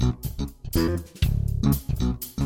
Thank 0.00 0.16
you. 0.76 2.37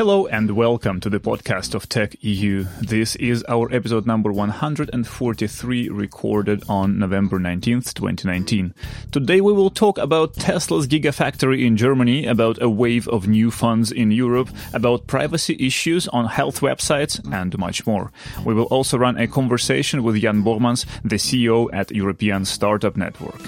Hello 0.00 0.26
and 0.26 0.52
welcome 0.52 0.98
to 1.00 1.10
the 1.10 1.20
podcast 1.20 1.74
of 1.74 1.86
Tech 1.86 2.16
EU. 2.24 2.64
This 2.80 3.16
is 3.16 3.44
our 3.46 3.70
episode 3.70 4.06
number 4.06 4.32
143 4.32 5.90
recorded 5.90 6.64
on 6.70 6.98
November 6.98 7.38
19th, 7.38 7.92
2019. 7.92 8.72
Today 9.12 9.42
we 9.42 9.52
will 9.52 9.68
talk 9.68 9.98
about 9.98 10.32
Tesla's 10.36 10.86
Gigafactory 10.86 11.66
in 11.66 11.76
Germany, 11.76 12.24
about 12.24 12.62
a 12.62 12.70
wave 12.70 13.08
of 13.08 13.28
new 13.28 13.50
funds 13.50 13.92
in 13.92 14.10
Europe, 14.10 14.48
about 14.72 15.06
privacy 15.06 15.54
issues 15.60 16.08
on 16.08 16.24
health 16.24 16.60
websites, 16.60 17.20
and 17.30 17.58
much 17.58 17.86
more. 17.86 18.10
We 18.46 18.54
will 18.54 18.72
also 18.72 18.96
run 18.96 19.18
a 19.18 19.26
conversation 19.26 20.02
with 20.02 20.18
Jan 20.18 20.42
Bormans, 20.42 20.86
the 21.04 21.16
CEO 21.16 21.68
at 21.74 21.90
European 21.90 22.46
Startup 22.46 22.96
Network. 22.96 23.42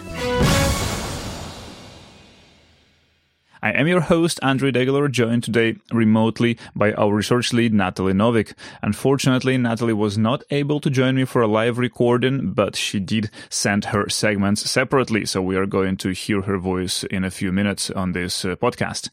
I 3.65 3.71
am 3.71 3.87
your 3.87 4.01
host, 4.01 4.41
Andrii 4.43 4.73
Degeler, 4.73 5.09
joined 5.09 5.45
today 5.45 5.77
remotely 5.93 6.59
by 6.75 6.95
our 6.95 7.15
research 7.15 7.53
lead, 7.53 7.73
Natalie 7.73 8.13
Novik. 8.13 8.55
Unfortunately, 8.83 9.57
Natalie 9.57 9.93
was 9.93 10.19
not 10.19 10.43
able 10.51 10.81
to 10.81 10.91
join 10.91 11.15
me 11.15 11.25
for 11.25 11.43
a 11.43 11.47
live 11.47 11.79
recording, 11.79 12.55
but 12.55 12.75
she 12.75 12.99
did 12.99 13.31
send 13.51 13.85
her 13.85 14.09
segments 14.09 14.69
separately, 14.69 15.25
so 15.25 15.41
we 15.41 15.55
are 15.55 15.65
going 15.65 15.97
to 15.99 16.09
hear 16.09 16.43
her 16.43 16.59
voice 16.59 17.05
in 17.05 17.23
a 17.23 17.31
few 17.31 17.53
minutes 17.53 17.89
on 17.89 18.11
this 18.11 18.45
uh, 18.45 18.57
podcast. 18.57 19.11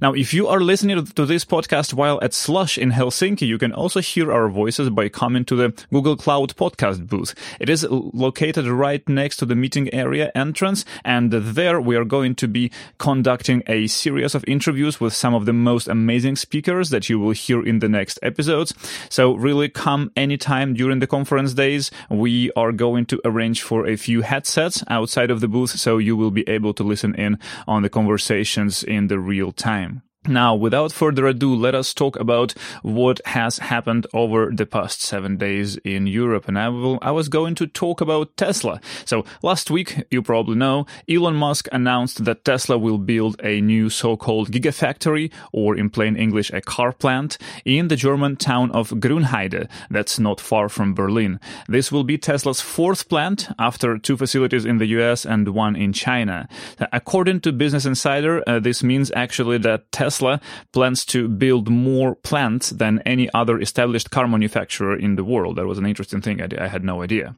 Now, 0.00 0.14
if 0.14 0.34
you 0.34 0.48
are 0.48 0.58
listening 0.58 1.06
to 1.06 1.24
this 1.24 1.44
podcast 1.44 1.94
while 1.94 2.18
at 2.22 2.34
Slush 2.34 2.78
in 2.78 2.90
Helsinki, 2.90 3.46
you 3.46 3.56
can 3.56 3.72
also 3.72 4.00
hear 4.00 4.32
our 4.32 4.48
voices 4.48 4.90
by 4.90 5.10
coming 5.10 5.44
to 5.44 5.54
the 5.54 5.86
Google 5.92 6.16
Cloud 6.16 6.56
podcast 6.56 7.06
booth. 7.06 7.36
It 7.60 7.70
is 7.70 7.86
located 7.88 8.66
right 8.66 9.08
next 9.08 9.36
to 9.36 9.46
the 9.46 9.54
meeting 9.54 9.94
area 9.94 10.32
entrance, 10.34 10.84
and 11.04 11.30
there 11.30 11.80
we 11.80 11.94
are 11.94 12.04
going 12.04 12.34
to 12.34 12.48
be 12.48 12.72
conducting 12.98 13.62
a 13.68 13.91
series 13.92 14.34
of 14.34 14.44
interviews 14.46 15.00
with 15.00 15.14
some 15.14 15.34
of 15.34 15.46
the 15.46 15.52
most 15.52 15.88
amazing 15.88 16.36
speakers 16.36 16.90
that 16.90 17.08
you 17.08 17.18
will 17.18 17.32
hear 17.32 17.64
in 17.64 17.78
the 17.78 17.88
next 17.88 18.18
episodes. 18.22 18.74
So 19.08 19.34
really 19.34 19.68
come 19.68 20.10
anytime 20.16 20.74
during 20.74 20.98
the 20.98 21.06
conference 21.06 21.54
days. 21.54 21.90
We 22.10 22.50
are 22.52 22.72
going 22.72 23.06
to 23.06 23.20
arrange 23.24 23.62
for 23.62 23.86
a 23.86 23.96
few 23.96 24.22
headsets 24.22 24.82
outside 24.88 25.30
of 25.30 25.40
the 25.40 25.48
booth 25.48 25.70
so 25.70 25.98
you 25.98 26.16
will 26.16 26.30
be 26.30 26.48
able 26.48 26.74
to 26.74 26.82
listen 26.82 27.14
in 27.14 27.38
on 27.66 27.82
the 27.82 27.90
conversations 27.90 28.82
in 28.82 29.08
the 29.08 29.18
real 29.18 29.52
time. 29.52 30.02
Now, 30.28 30.54
without 30.54 30.92
further 30.92 31.26
ado, 31.26 31.52
let 31.52 31.74
us 31.74 31.92
talk 31.92 32.16
about 32.16 32.52
what 32.82 33.20
has 33.26 33.58
happened 33.58 34.06
over 34.14 34.52
the 34.54 34.66
past 34.66 35.02
seven 35.02 35.36
days 35.36 35.78
in 35.78 36.06
Europe. 36.06 36.46
And 36.46 36.56
I 36.56 36.68
will, 36.68 37.00
I 37.02 37.10
was 37.10 37.28
going 37.28 37.56
to 37.56 37.66
talk 37.66 38.00
about 38.00 38.36
Tesla. 38.36 38.80
So 39.04 39.24
last 39.42 39.68
week, 39.68 40.04
you 40.12 40.22
probably 40.22 40.54
know, 40.54 40.86
Elon 41.08 41.34
Musk 41.34 41.66
announced 41.72 42.24
that 42.24 42.44
Tesla 42.44 42.78
will 42.78 42.98
build 42.98 43.34
a 43.42 43.60
new 43.60 43.90
so-called 43.90 44.52
gigafactory, 44.52 45.32
or 45.52 45.76
in 45.76 45.90
plain 45.90 46.14
English, 46.14 46.52
a 46.52 46.60
car 46.60 46.92
plant 46.92 47.36
in 47.64 47.88
the 47.88 47.96
German 47.96 48.36
town 48.36 48.70
of 48.70 48.90
Grünheide. 48.90 49.68
That's 49.90 50.20
not 50.20 50.40
far 50.40 50.68
from 50.68 50.94
Berlin. 50.94 51.40
This 51.68 51.90
will 51.90 52.04
be 52.04 52.16
Tesla's 52.16 52.60
fourth 52.60 53.08
plant 53.08 53.48
after 53.58 53.98
two 53.98 54.16
facilities 54.16 54.64
in 54.64 54.78
the 54.78 54.86
US 55.00 55.26
and 55.26 55.48
one 55.48 55.74
in 55.74 55.92
China. 55.92 56.48
According 56.92 57.40
to 57.40 57.50
Business 57.50 57.86
Insider, 57.86 58.44
uh, 58.46 58.60
this 58.60 58.84
means 58.84 59.10
actually 59.16 59.58
that 59.58 59.90
Tesla 59.90 60.11
Tesla 60.12 60.40
plans 60.72 61.06
to 61.06 61.26
build 61.26 61.70
more 61.70 62.14
plants 62.16 62.68
than 62.68 63.00
any 63.06 63.30
other 63.32 63.58
established 63.58 64.10
car 64.10 64.28
manufacturer 64.28 64.94
in 64.94 65.16
the 65.16 65.24
world. 65.24 65.56
That 65.56 65.66
was 65.66 65.78
an 65.78 65.86
interesting 65.86 66.20
thing. 66.20 66.42
I, 66.42 66.48
I 66.64 66.68
had 66.68 66.84
no 66.84 67.02
idea. 67.02 67.34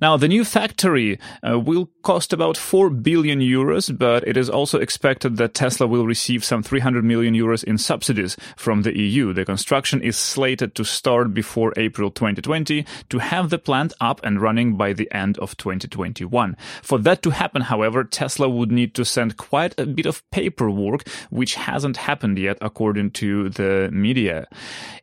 Now, 0.00 0.16
the 0.16 0.28
new 0.28 0.42
factory 0.42 1.18
uh, 1.46 1.58
will 1.58 1.90
cost 2.02 2.32
about 2.32 2.56
4 2.56 2.88
billion 2.88 3.40
euros, 3.40 3.92
but 3.96 4.26
it 4.26 4.38
is 4.38 4.48
also 4.48 4.78
expected 4.78 5.36
that 5.36 5.52
Tesla 5.52 5.86
will 5.86 6.06
receive 6.06 6.42
some 6.44 6.62
300 6.62 7.04
million 7.04 7.34
euros 7.34 7.62
in 7.62 7.76
subsidies 7.76 8.38
from 8.56 8.82
the 8.82 8.96
EU. 8.98 9.34
The 9.34 9.44
construction 9.44 10.00
is 10.00 10.16
slated 10.16 10.74
to 10.76 10.84
start 10.84 11.34
before 11.34 11.74
April 11.76 12.10
2020 12.10 12.86
to 13.10 13.18
have 13.18 13.50
the 13.50 13.58
plant 13.58 13.92
up 14.00 14.24
and 14.24 14.40
running 14.40 14.78
by 14.78 14.94
the 14.94 15.12
end 15.12 15.36
of 15.38 15.58
2021. 15.58 16.56
For 16.82 16.98
that 17.00 17.20
to 17.22 17.30
happen, 17.30 17.62
however, 17.62 18.02
Tesla 18.02 18.48
would 18.48 18.72
need 18.72 18.94
to 18.94 19.04
send 19.04 19.36
quite 19.36 19.78
a 19.78 19.84
bit 19.84 20.06
of 20.06 20.22
paperwork, 20.30 21.06
which 21.28 21.56
hasn't 21.56 21.98
happened 21.98 22.13
happened 22.14 22.38
yet, 22.38 22.58
according 22.60 23.10
to 23.10 23.48
the 23.48 23.90
media. 23.92 24.46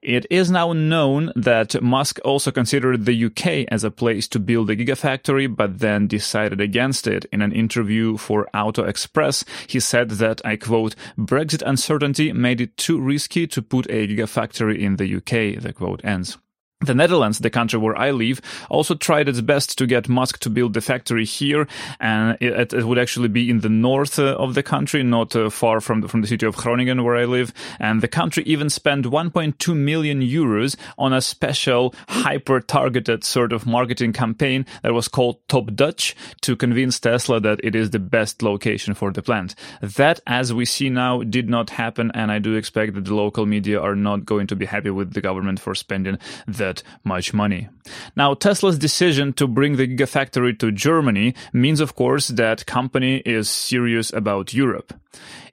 It 0.02 0.26
is 0.30 0.50
now 0.50 0.72
known 0.72 1.32
that 1.36 1.82
Musk 1.82 2.20
also 2.24 2.52
considered 2.52 3.06
the 3.06 3.26
UK 3.26 3.68
as 3.70 3.84
a 3.84 3.92
place 3.92 4.30
to 4.30 4.40
build 4.40 4.70
a 4.70 4.78
gigafactory, 4.78 5.54
but 5.54 5.80
then 5.80 6.08
decided 6.08 6.62
against 6.62 7.08
it. 7.08 7.26
In 7.34 7.42
an 7.42 7.52
interview 7.52 8.16
for 8.16 8.48
Auto 8.54 8.84
Express, 8.86 9.44
he 9.68 9.82
said 9.82 10.12
that, 10.22 10.40
I 10.46 10.56
quote, 10.56 10.96
Brexit 11.18 11.64
uncertainty 11.66 12.32
made 12.32 12.62
it 12.62 12.78
too 12.78 12.98
risky 13.02 13.46
to 13.48 13.62
put 13.62 13.86
a 13.90 14.08
gigafactory 14.08 14.80
in 14.80 14.96
the 14.96 15.16
UK, 15.18 15.62
the 15.62 15.74
quote 15.74 16.00
ends. 16.06 16.38
The 16.84 16.96
Netherlands, 16.96 17.38
the 17.38 17.52
country 17.52 17.78
where 17.78 17.96
I 17.96 18.10
live, 18.10 18.42
also 18.68 18.96
tried 18.96 19.30
its 19.30 19.40
best 19.40 19.78
to 19.78 19.86
get 19.86 20.10
Musk 20.10 20.40
to 20.40 20.50
build 20.50 20.74
the 20.74 20.82
factory 20.82 21.26
here, 21.26 21.68
and 22.00 22.36
it, 22.42 22.74
it 22.74 22.86
would 22.86 22.98
actually 22.98 23.28
be 23.28 23.52
in 23.52 23.60
the 23.60 23.70
north 23.70 24.18
uh, 24.18 24.36
of 24.36 24.56
the 24.56 24.64
country, 24.64 25.04
not 25.04 25.36
uh, 25.36 25.52
far 25.52 25.80
from 25.80 26.02
the, 26.02 26.08
from 26.08 26.22
the 26.22 26.28
city 26.28 26.46
of 26.48 26.56
Groningen, 26.56 27.04
where 27.04 27.18
I 27.18 27.26
live. 27.26 27.54
And 27.80 28.02
the 28.02 28.08
country 28.08 28.44
even 28.48 28.72
spent 28.72 29.06
1.2 29.06 29.76
million 29.76 30.22
euros 30.22 30.76
on 30.98 31.14
a 31.14 31.22
special, 31.22 31.94
hyper-targeted 32.10 33.24
sort 33.24 33.54
of 33.54 33.68
marketing 33.68 34.14
campaign 34.14 34.66
that 34.82 34.94
was 34.94 35.08
called 35.08 35.38
Top 35.48 35.76
Dutch 35.76 36.16
to 36.42 36.56
convince 36.56 37.00
Tesla 37.00 37.40
that 37.42 37.60
it 37.64 37.76
is 37.76 37.92
the 37.92 38.00
best 38.00 38.42
location 38.42 38.96
for 38.96 39.12
the 39.12 39.22
plant. 39.22 39.54
That, 39.82 40.20
as 40.26 40.52
we 40.52 40.66
see 40.66 40.90
now, 40.90 41.22
did 41.22 41.48
not 41.48 41.70
happen, 41.70 42.12
and 42.16 42.32
I 42.32 42.40
do 42.40 42.56
expect 42.56 42.96
that 42.96 43.06
the 43.06 43.14
local 43.14 43.46
media 43.46 43.80
are 43.80 43.96
not 43.96 44.26
going 44.26 44.48
to 44.48 44.56
be 44.56 44.66
happy 44.66 44.90
with 44.90 45.14
the 45.14 45.22
government 45.22 45.60
for 45.60 45.76
spending 45.76 46.18
the 46.48 46.71
that 46.72 46.84
much 47.04 47.34
money. 47.34 47.68
Now, 48.16 48.34
Tesla's 48.34 48.78
decision 48.78 49.34
to 49.34 49.48
bring 49.48 49.76
the 49.76 49.88
Gigafactory 49.88 50.58
to 50.60 50.72
Germany 50.72 51.34
means, 51.54 51.80
of 51.80 51.96
course, 51.96 52.30
that 52.30 52.66
company 52.66 53.18
is 53.26 53.50
serious 53.50 54.14
about 54.14 54.54
Europe. 54.54 54.94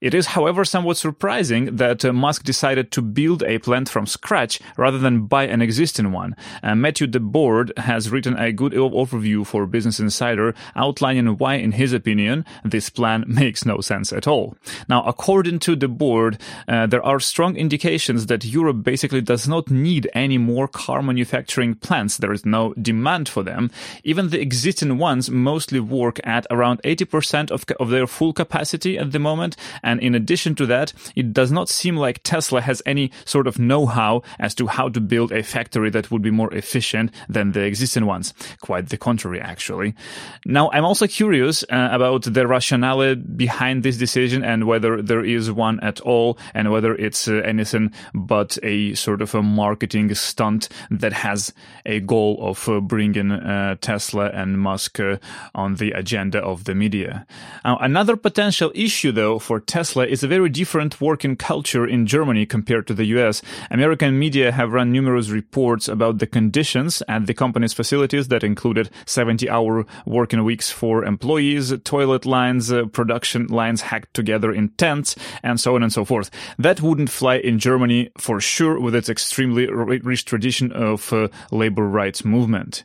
It 0.01 0.15
is, 0.15 0.27
however, 0.27 0.65
somewhat 0.65 0.97
surprising 0.97 1.77
that 1.77 2.05
uh, 2.05 2.13
Musk 2.13 2.45
decided 2.45 2.93
to 2.93 3.03
build 3.03 3.43
a 3.43 3.59
plant 3.59 3.89
from 3.89 4.07
scratch 4.07 4.61
rather 4.77 4.99
than 4.99 5.27
buy 5.27 5.45
an 5.45 5.61
existing 5.61 6.13
one. 6.13 6.37
Uh, 6.63 6.77
Matthew 6.77 7.09
DeBord 7.09 7.77
has 7.79 8.11
written 8.11 8.37
a 8.39 8.53
good 8.53 8.73
overview 8.73 9.45
for 9.45 9.67
Business 9.67 9.99
Insider 9.99 10.55
outlining 10.77 11.37
why, 11.39 11.55
in 11.55 11.73
his 11.73 11.93
opinion, 11.93 12.45
this 12.65 12.91
plan 12.91 13.25
makes 13.27 13.65
no 13.65 13.81
sense 13.81 14.13
at 14.13 14.29
all. 14.29 14.57
Now, 14.89 15.03
according 15.03 15.59
to 15.61 15.77
DeBord, 15.77 16.41
uh, 16.69 16.87
there 16.87 17.05
are 17.05 17.19
strong 17.19 17.57
indications 17.57 18.27
that 18.27 18.45
Europe 18.45 18.85
basically 18.85 19.21
does 19.21 19.49
not 19.49 19.69
need 19.69 20.09
any 20.15 20.39
more 20.39 20.69
car 20.69 21.03
manufacturing 21.03 21.75
plants. 21.75 22.19
There 22.19 22.33
is 22.33 22.47
no 22.47 22.73
demand 22.75 23.29
for 23.29 23.43
them. 23.43 23.71
Even 24.05 24.29
the 24.29 24.41
existing 24.41 24.99
ones 24.99 25.29
mostly 25.29 25.81
work 25.81 26.21
at 26.23 26.47
around 26.51 26.81
80% 26.83 27.51
of, 27.51 27.65
of 27.81 27.91
their 27.91 28.07
full 28.07 28.33
capacity 28.33 28.97
at 28.97 29.11
the 29.11 29.19
moment 29.19 29.48
and 29.83 30.01
in 30.01 30.15
addition 30.15 30.55
to 30.57 30.67
that, 30.67 30.93
it 31.17 31.33
does 31.33 31.51
not 31.51 31.69
seem 31.69 31.97
like 31.97 32.23
Tesla 32.23 32.61
has 32.61 32.83
any 32.87 33.11
sort 33.25 33.47
of 33.47 33.59
know-how 33.59 34.23
as 34.39 34.55
to 34.55 34.67
how 34.67 34.89
to 34.89 35.01
build 35.01 35.33
a 35.33 35.43
factory 35.43 35.91
that 35.91 36.11
would 36.11 36.23
be 36.23 36.31
more 36.31 36.53
efficient 36.55 37.11
than 37.29 37.53
the 37.53 37.63
existing 37.63 38.07
ones. 38.07 38.35
Quite 38.61 38.89
the 38.89 38.97
contrary, 38.97 39.41
actually. 39.41 39.95
Now, 40.45 40.71
I'm 40.73 40.85
also 40.85 41.07
curious 41.07 41.63
uh, 41.65 41.89
about 41.93 42.23
the 42.23 42.47
rationale 42.47 43.15
behind 43.17 43.83
this 43.83 43.97
decision 43.97 44.45
and 44.45 44.65
whether 44.65 45.03
there 45.03 45.25
is 45.25 45.51
one 45.51 45.81
at 45.81 46.01
all 46.01 46.39
and 46.55 46.71
whether 46.71 46.95
it's 46.95 47.29
uh, 47.29 47.35
anything 47.45 47.93
but 48.15 48.59
a 48.63 48.95
sort 48.95 49.23
of 49.23 49.35
a 49.35 49.43
marketing 49.43 50.15
stunt 50.15 50.69
that 50.91 51.13
has 51.13 51.53
a 51.87 52.01
goal 52.01 52.39
of 52.41 52.69
uh, 52.69 52.81
bringing 52.81 53.31
uh, 53.33 53.77
Tesla 53.81 54.31
and 54.31 54.59
Musk 54.61 55.01
uh, 55.01 55.17
on 55.55 55.77
the 55.77 55.93
agenda 55.93 56.39
of 56.39 56.65
the 56.65 56.75
media. 56.75 57.27
Now, 57.65 57.79
another 57.79 58.17
potential 58.17 58.73
issue, 58.75 59.13
though, 59.13 59.38
for 59.39 59.61
Tesla 59.61 60.07
is 60.07 60.23
a 60.23 60.29
very 60.29 60.49
different 60.49 61.01
working 61.01 61.37
culture 61.37 61.87
in 61.87 62.07
Germany 62.07 62.47
compared 62.47 62.87
to 62.87 62.95
the 62.95 63.07
US. 63.17 63.43
American 63.71 64.19
media 64.19 64.53
have 64.53 64.73
run 64.73 64.93
numerous 64.93 65.31
reports 65.31 65.89
about 65.89 66.19
the 66.19 66.27
conditions 66.27 67.03
at 67.09 67.27
the 67.27 67.35
company's 67.35 67.73
facilities 67.73 68.29
that 68.29 68.45
included 68.45 68.91
70 69.07 69.49
hour 69.49 69.85
working 70.07 70.45
weeks 70.45 70.71
for 70.71 71.05
employees, 71.05 71.73
toilet 71.85 72.27
lines, 72.27 72.73
uh, 72.73 72.87
production 72.87 73.47
lines 73.47 73.83
hacked 73.83 74.15
together 74.15 74.53
in 74.53 74.71
tents, 74.71 75.17
and 75.43 75.61
so 75.61 75.75
on 75.75 75.83
and 75.83 75.93
so 75.93 76.05
forth. 76.05 76.31
That 76.59 76.83
wouldn't 76.83 77.11
fly 77.11 77.37
in 77.37 77.59
Germany 77.59 78.11
for 78.19 78.41
sure 78.41 78.81
with 78.81 78.95
its 78.95 79.09
extremely 79.09 79.67
rich 79.67 80.25
tradition 80.25 80.73
of 80.73 81.13
uh, 81.13 81.29
labor 81.51 81.87
rights 81.87 82.25
movement. 82.25 82.85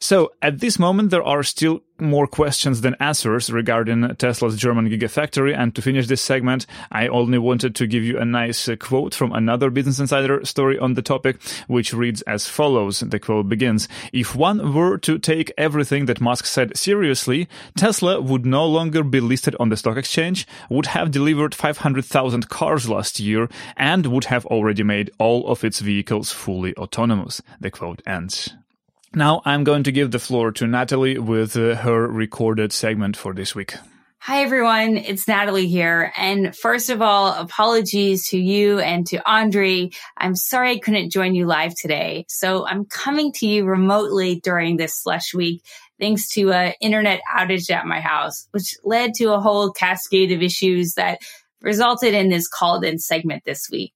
So 0.00 0.30
at 0.42 0.60
this 0.60 0.78
moment, 0.78 1.10
there 1.10 1.24
are 1.24 1.42
still 1.42 1.82
more 2.00 2.26
questions 2.26 2.80
than 2.80 2.96
answers 3.00 3.50
regarding 3.50 4.14
Tesla's 4.16 4.56
German 4.56 4.88
Gigafactory. 4.88 5.56
And 5.56 5.74
to 5.74 5.82
finish 5.82 6.06
this 6.06 6.22
segment, 6.22 6.66
I 6.90 7.08
only 7.08 7.38
wanted 7.38 7.74
to 7.76 7.86
give 7.86 8.04
you 8.04 8.18
a 8.18 8.24
nice 8.24 8.68
uh, 8.68 8.76
quote 8.76 9.14
from 9.14 9.32
another 9.32 9.70
Business 9.70 9.98
Insider 9.98 10.44
story 10.44 10.78
on 10.78 10.94
the 10.94 11.02
topic, 11.02 11.40
which 11.66 11.92
reads 11.92 12.22
as 12.22 12.46
follows. 12.46 13.00
The 13.00 13.18
quote 13.18 13.48
begins, 13.48 13.88
If 14.12 14.34
one 14.34 14.74
were 14.74 14.98
to 14.98 15.18
take 15.18 15.52
everything 15.58 16.06
that 16.06 16.20
Musk 16.20 16.46
said 16.46 16.76
seriously, 16.76 17.48
Tesla 17.76 18.20
would 18.20 18.46
no 18.46 18.66
longer 18.66 19.02
be 19.02 19.20
listed 19.20 19.56
on 19.58 19.68
the 19.68 19.76
stock 19.76 19.96
exchange, 19.96 20.46
would 20.68 20.86
have 20.86 21.10
delivered 21.10 21.54
500,000 21.54 22.48
cars 22.48 22.88
last 22.88 23.20
year, 23.20 23.48
and 23.76 24.06
would 24.06 24.24
have 24.24 24.46
already 24.46 24.82
made 24.82 25.10
all 25.18 25.46
of 25.48 25.64
its 25.64 25.80
vehicles 25.80 26.32
fully 26.32 26.74
autonomous. 26.76 27.42
The 27.60 27.70
quote 27.70 28.02
ends. 28.06 28.54
Now 29.14 29.40
I'm 29.44 29.64
going 29.64 29.84
to 29.84 29.92
give 29.92 30.10
the 30.10 30.18
floor 30.18 30.52
to 30.52 30.66
Natalie 30.66 31.18
with 31.18 31.56
uh, 31.56 31.76
her 31.76 32.06
recorded 32.06 32.72
segment 32.72 33.16
for 33.16 33.32
this 33.32 33.54
week. 33.54 33.74
Hi, 34.20 34.42
everyone. 34.42 34.98
It's 34.98 35.26
Natalie 35.26 35.68
here. 35.68 36.12
And 36.16 36.54
first 36.54 36.90
of 36.90 37.00
all, 37.00 37.32
apologies 37.32 38.28
to 38.28 38.38
you 38.38 38.80
and 38.80 39.06
to 39.06 39.30
Andre. 39.30 39.90
I'm 40.18 40.34
sorry 40.34 40.72
I 40.72 40.78
couldn't 40.78 41.10
join 41.10 41.34
you 41.34 41.46
live 41.46 41.74
today. 41.74 42.26
So 42.28 42.66
I'm 42.66 42.84
coming 42.84 43.32
to 43.34 43.46
you 43.46 43.64
remotely 43.64 44.40
during 44.40 44.76
this 44.76 44.94
slush 44.94 45.32
week, 45.32 45.62
thanks 45.98 46.28
to 46.30 46.52
an 46.52 46.74
internet 46.80 47.20
outage 47.34 47.70
at 47.70 47.86
my 47.86 48.00
house, 48.00 48.46
which 48.50 48.76
led 48.84 49.14
to 49.14 49.32
a 49.32 49.40
whole 49.40 49.70
cascade 49.70 50.32
of 50.32 50.42
issues 50.42 50.94
that 50.94 51.20
resulted 51.62 52.12
in 52.12 52.28
this 52.28 52.48
called 52.48 52.84
in 52.84 52.98
segment 52.98 53.44
this 53.46 53.68
week 53.70 53.94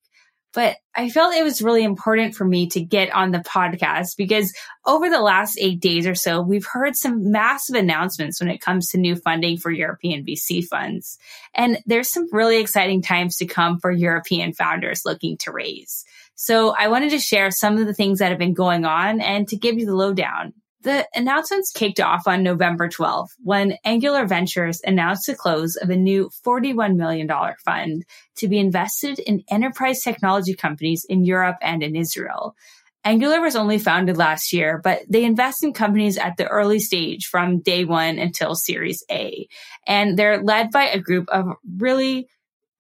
but 0.53 0.77
I 0.95 1.09
felt 1.09 1.35
it 1.35 1.43
was 1.43 1.63
really 1.63 1.83
important 1.83 2.35
for 2.35 2.45
me 2.45 2.69
to 2.69 2.81
get 2.81 3.13
on 3.15 3.31
the 3.31 3.39
podcast 3.39 4.17
because 4.17 4.53
over 4.87 5.09
the 5.09 5.21
last 5.21 5.59
eight 5.59 5.81
days 5.81 6.07
or 6.07 6.15
so, 6.15 6.43
we've 6.43 6.67
heard 6.67 6.97
some 6.97 7.31
massive 7.31 7.77
announcements 7.77 8.41
when 8.41 8.51
it 8.51 8.61
comes 8.61 8.89
to 8.89 8.99
new 8.99 9.17
funding 9.17 9.57
for 9.57 9.71
European 9.71 10.25
VC 10.25 10.65
funds. 10.65 11.19
And 11.55 11.79
there's 11.87 12.11
some 12.11 12.29
really 12.33 12.61
exciting 12.61 13.03
times 13.03 13.37
to 13.37 13.47
come 13.47 13.79
for 13.79 13.91
European 13.91 14.53
founders 14.53 15.03
looking 15.05 15.39
to 15.39 15.53
raise. 15.53 16.05
So 16.35 16.75
I 16.77 16.89
wanted 16.89 17.11
to 17.11 17.19
share 17.19 17.51
some 17.51 17.79
of 17.79 17.87
the 17.87 17.95
things 17.95 18.19
that 18.19 18.31
have 18.31 18.39
been 18.39 18.55
going 18.55 18.85
on 18.85 19.21
and 19.21 19.49
to 19.49 19.57
give 19.57 19.79
you 19.79 19.87
the 19.87 19.95
lowdown. 19.95 20.53
The 20.83 21.07
announcements 21.15 21.71
kicked 21.71 22.01
off 22.01 22.27
on 22.27 22.43
November 22.43 22.89
12th 22.89 23.31
when 23.39 23.77
Angular 23.85 24.27
Ventures 24.27 24.81
announced 24.85 25.27
the 25.29 25.37
close 25.37 25.77
of 25.77 25.91
a 25.91 25.97
new 25.97 26.29
$41 26.45 26.97
million 26.97 27.31
fund 27.65 28.05
to 28.37 28.49
be 28.49 28.59
invested 28.59 29.21
in 29.21 29.45
enterprise 29.49 30.01
technology 30.01 30.55
companies 30.55 31.07
in 31.09 31.25
Europe 31.25 31.57
and 31.63 31.85
in 31.85 31.95
Israel. 31.95 32.57
Angular 33.05 33.41
was 33.41 33.55
only 33.55 33.79
founded 33.79 34.17
last 34.17 34.53
year, 34.53 34.81
but 34.83 35.03
they 35.09 35.25
invest 35.25 35.63
in 35.63 35.73
companies 35.73 36.19
at 36.19 36.37
the 36.37 36.49
early 36.49 36.81
stage 36.81 37.27
from 37.27 37.61
day 37.61 37.85
one 37.85 38.19
until 38.19 38.57
series 38.57 39.05
A. 39.09 39.47
And 39.87 40.17
they're 40.17 40.43
led 40.43 40.73
by 40.73 40.89
a 40.89 41.01
group 41.01 41.29
of 41.29 41.47
really 41.77 42.29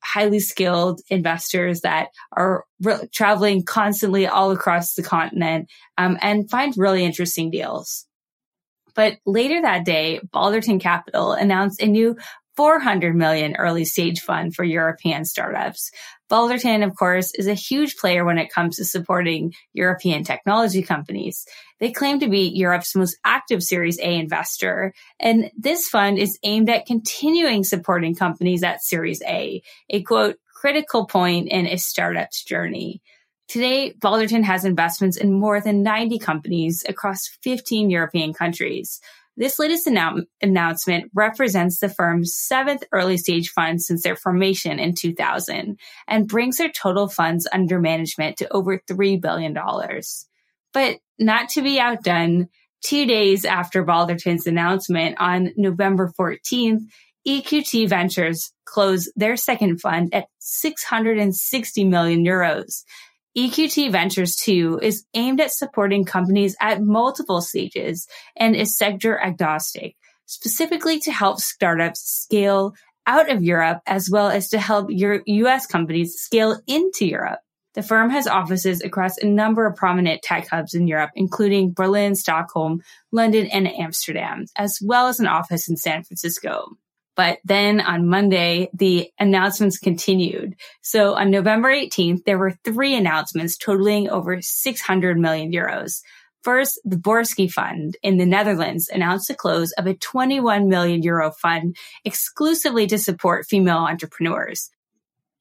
highly 0.02 0.40
skilled 0.40 1.00
investors 1.08 1.80
that 1.82 2.08
are 2.32 2.64
re- 2.80 3.08
traveling 3.12 3.62
constantly 3.62 4.26
all 4.26 4.50
across 4.50 4.94
the 4.94 5.02
continent 5.02 5.68
um, 5.98 6.18
and 6.20 6.50
find 6.50 6.74
really 6.76 7.04
interesting 7.04 7.50
deals. 7.50 8.06
But 8.94 9.18
later 9.24 9.62
that 9.62 9.84
day, 9.84 10.20
Balderton 10.34 10.80
Capital 10.80 11.32
announced 11.32 11.80
a 11.80 11.86
new 11.86 12.16
400 12.56 13.16
million 13.16 13.56
early 13.56 13.84
stage 13.84 14.20
fund 14.20 14.54
for 14.54 14.64
European 14.64 15.24
startups. 15.24 15.90
Balderton, 16.30 16.84
of 16.86 16.96
course, 16.96 17.34
is 17.34 17.46
a 17.46 17.54
huge 17.54 17.96
player 17.96 18.24
when 18.24 18.38
it 18.38 18.50
comes 18.50 18.76
to 18.76 18.84
supporting 18.84 19.52
European 19.74 20.24
technology 20.24 20.82
companies. 20.82 21.46
They 21.78 21.92
claim 21.92 22.20
to 22.20 22.28
be 22.28 22.48
Europe's 22.48 22.94
most 22.94 23.18
active 23.24 23.62
Series 23.62 23.98
A 23.98 24.18
investor, 24.18 24.94
and 25.20 25.50
this 25.56 25.88
fund 25.88 26.18
is 26.18 26.38
aimed 26.42 26.70
at 26.70 26.86
continuing 26.86 27.64
supporting 27.64 28.14
companies 28.14 28.62
at 28.62 28.82
Series 28.82 29.22
A, 29.22 29.62
a 29.90 30.02
quote, 30.02 30.36
critical 30.54 31.06
point 31.06 31.48
in 31.48 31.66
a 31.66 31.76
startup's 31.76 32.44
journey. 32.44 33.02
Today, 33.48 33.92
Balderton 33.98 34.44
has 34.44 34.64
investments 34.64 35.18
in 35.18 35.32
more 35.32 35.60
than 35.60 35.82
90 35.82 36.18
companies 36.20 36.84
across 36.88 37.28
15 37.42 37.90
European 37.90 38.32
countries. 38.32 39.00
This 39.36 39.58
latest 39.58 39.86
annou- 39.86 40.26
announcement 40.42 41.10
represents 41.14 41.78
the 41.78 41.88
firm's 41.88 42.36
seventh 42.36 42.84
early 42.92 43.16
stage 43.16 43.50
fund 43.50 43.82
since 43.82 44.02
their 44.02 44.16
formation 44.16 44.78
in 44.78 44.94
2000 44.94 45.78
and 46.06 46.28
brings 46.28 46.58
their 46.58 46.70
total 46.70 47.08
funds 47.08 47.48
under 47.52 47.80
management 47.80 48.36
to 48.38 48.52
over 48.52 48.78
$3 48.78 49.20
billion. 49.20 49.56
But 50.72 50.98
not 51.18 51.48
to 51.50 51.62
be 51.62 51.80
outdone, 51.80 52.48
two 52.82 53.06
days 53.06 53.44
after 53.44 53.84
Balderton's 53.84 54.46
announcement 54.46 55.16
on 55.18 55.52
November 55.56 56.12
14th, 56.18 56.80
EQT 57.26 57.88
Ventures 57.88 58.52
closed 58.64 59.12
their 59.14 59.36
second 59.36 59.80
fund 59.80 60.12
at 60.12 60.26
660 60.40 61.84
million 61.84 62.24
euros. 62.24 62.82
EQT 63.36 63.90
Ventures 63.90 64.36
2 64.36 64.80
is 64.82 65.06
aimed 65.14 65.40
at 65.40 65.52
supporting 65.52 66.04
companies 66.04 66.54
at 66.60 66.82
multiple 66.82 67.40
stages 67.40 68.06
and 68.36 68.54
is 68.54 68.76
sector 68.76 69.18
agnostic, 69.18 69.96
specifically 70.26 70.98
to 71.00 71.10
help 71.10 71.40
startups 71.40 72.00
scale 72.00 72.74
out 73.06 73.30
of 73.30 73.42
Europe 73.42 73.80
as 73.86 74.10
well 74.10 74.28
as 74.28 74.48
to 74.50 74.58
help 74.58 74.88
US 74.90 75.66
companies 75.66 76.14
scale 76.14 76.60
into 76.66 77.06
Europe. 77.06 77.40
The 77.74 77.82
firm 77.82 78.10
has 78.10 78.26
offices 78.26 78.82
across 78.82 79.16
a 79.16 79.26
number 79.26 79.64
of 79.64 79.76
prominent 79.76 80.20
tech 80.20 80.48
hubs 80.48 80.74
in 80.74 80.86
Europe, 80.86 81.10
including 81.14 81.72
Berlin, 81.72 82.14
Stockholm, 82.14 82.82
London, 83.12 83.46
and 83.46 83.66
Amsterdam, 83.66 84.44
as 84.56 84.78
well 84.82 85.08
as 85.08 85.20
an 85.20 85.26
office 85.26 85.70
in 85.70 85.76
San 85.78 86.02
Francisco. 86.02 86.76
But 87.14 87.38
then 87.44 87.80
on 87.80 88.08
Monday, 88.08 88.70
the 88.72 89.10
announcements 89.18 89.78
continued. 89.78 90.56
So 90.80 91.14
on 91.14 91.30
November 91.30 91.70
18th, 91.70 92.24
there 92.24 92.38
were 92.38 92.56
three 92.64 92.94
announcements 92.94 93.56
totaling 93.56 94.08
over 94.08 94.40
600 94.40 95.18
million 95.18 95.52
euros. 95.52 96.00
First, 96.42 96.80
the 96.84 96.96
Borski 96.96 97.46
Fund 97.48 97.96
in 98.02 98.16
the 98.16 98.26
Netherlands 98.26 98.88
announced 98.88 99.28
the 99.28 99.34
close 99.34 99.72
of 99.72 99.86
a 99.86 99.94
21 99.94 100.68
million 100.68 101.02
euro 101.02 101.30
fund 101.30 101.76
exclusively 102.04 102.86
to 102.88 102.98
support 102.98 103.46
female 103.46 103.78
entrepreneurs. 103.78 104.70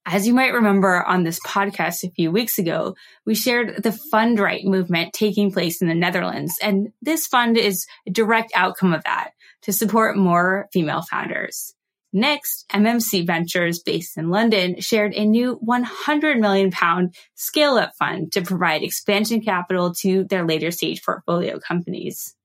As 0.05 0.27
you 0.27 0.33
might 0.33 0.53
remember 0.53 1.03
on 1.03 1.23
this 1.23 1.39
podcast 1.45 2.03
a 2.03 2.11
few 2.11 2.31
weeks 2.31 2.57
ago, 2.57 2.95
we 3.25 3.35
shared 3.35 3.81
the 3.83 3.97
Fundright 4.11 4.63
movement 4.63 5.13
taking 5.13 5.51
place 5.51 5.81
in 5.81 5.87
the 5.87 5.95
Netherlands, 5.95 6.55
and 6.61 6.91
this 7.01 7.27
fund 7.27 7.55
is 7.57 7.85
a 8.07 8.11
direct 8.11 8.51
outcome 8.55 8.93
of 8.93 9.03
that 9.03 9.31
to 9.63 9.73
support 9.73 10.17
more 10.17 10.67
female 10.73 11.01
founders. 11.01 11.73
Next, 12.13 12.65
MMC 12.69 13.25
Ventures, 13.25 13.79
based 13.79 14.17
in 14.17 14.29
London, 14.29 14.81
shared 14.81 15.13
a 15.13 15.25
new 15.25 15.53
100 15.61 16.39
million 16.39 16.69
pound 16.69 17.15
scale 17.35 17.75
up 17.75 17.93
fund 17.97 18.33
to 18.33 18.41
provide 18.41 18.83
expansion 18.83 19.41
capital 19.41 19.93
to 20.01 20.25
their 20.25 20.45
later 20.45 20.71
stage 20.71 21.03
portfolio 21.03 21.57
companies. 21.59 22.35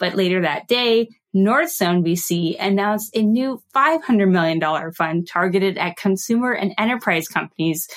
But 0.00 0.16
later 0.16 0.42
that 0.42 0.66
day, 0.66 1.08
Northzone 1.34 2.04
VC 2.04 2.56
announced 2.58 3.16
a 3.16 3.22
new 3.22 3.62
$500 3.74 4.28
million 4.28 4.92
fund 4.92 5.28
targeted 5.28 5.78
at 5.78 5.96
consumer 5.96 6.52
and 6.52 6.74
enterprise 6.76 7.28
companies 7.28 7.88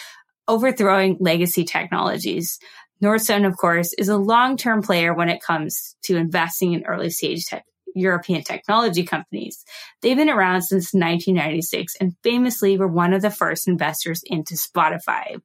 overthrowing 0.47 1.17
legacy 1.19 1.63
technologies. 1.63 2.59
Northzone, 3.03 3.47
of 3.47 3.57
course, 3.57 3.93
is 3.93 4.09
a 4.09 4.17
long-term 4.17 4.83
player 4.83 5.13
when 5.15 5.29
it 5.29 5.41
comes 5.41 5.95
to 6.03 6.15
investing 6.15 6.73
in 6.73 6.85
early 6.85 7.09
stage 7.09 7.45
tech 7.45 7.65
European 7.95 8.43
technology 8.43 9.03
companies. 9.03 9.63
They've 10.01 10.17
been 10.17 10.29
around 10.29 10.63
since 10.63 10.93
1996 10.93 11.95
and 11.99 12.15
famously 12.23 12.77
were 12.77 12.87
one 12.87 13.13
of 13.13 13.21
the 13.21 13.31
first 13.31 13.67
investors 13.67 14.21
into 14.25 14.55
Spotify. 14.55 15.41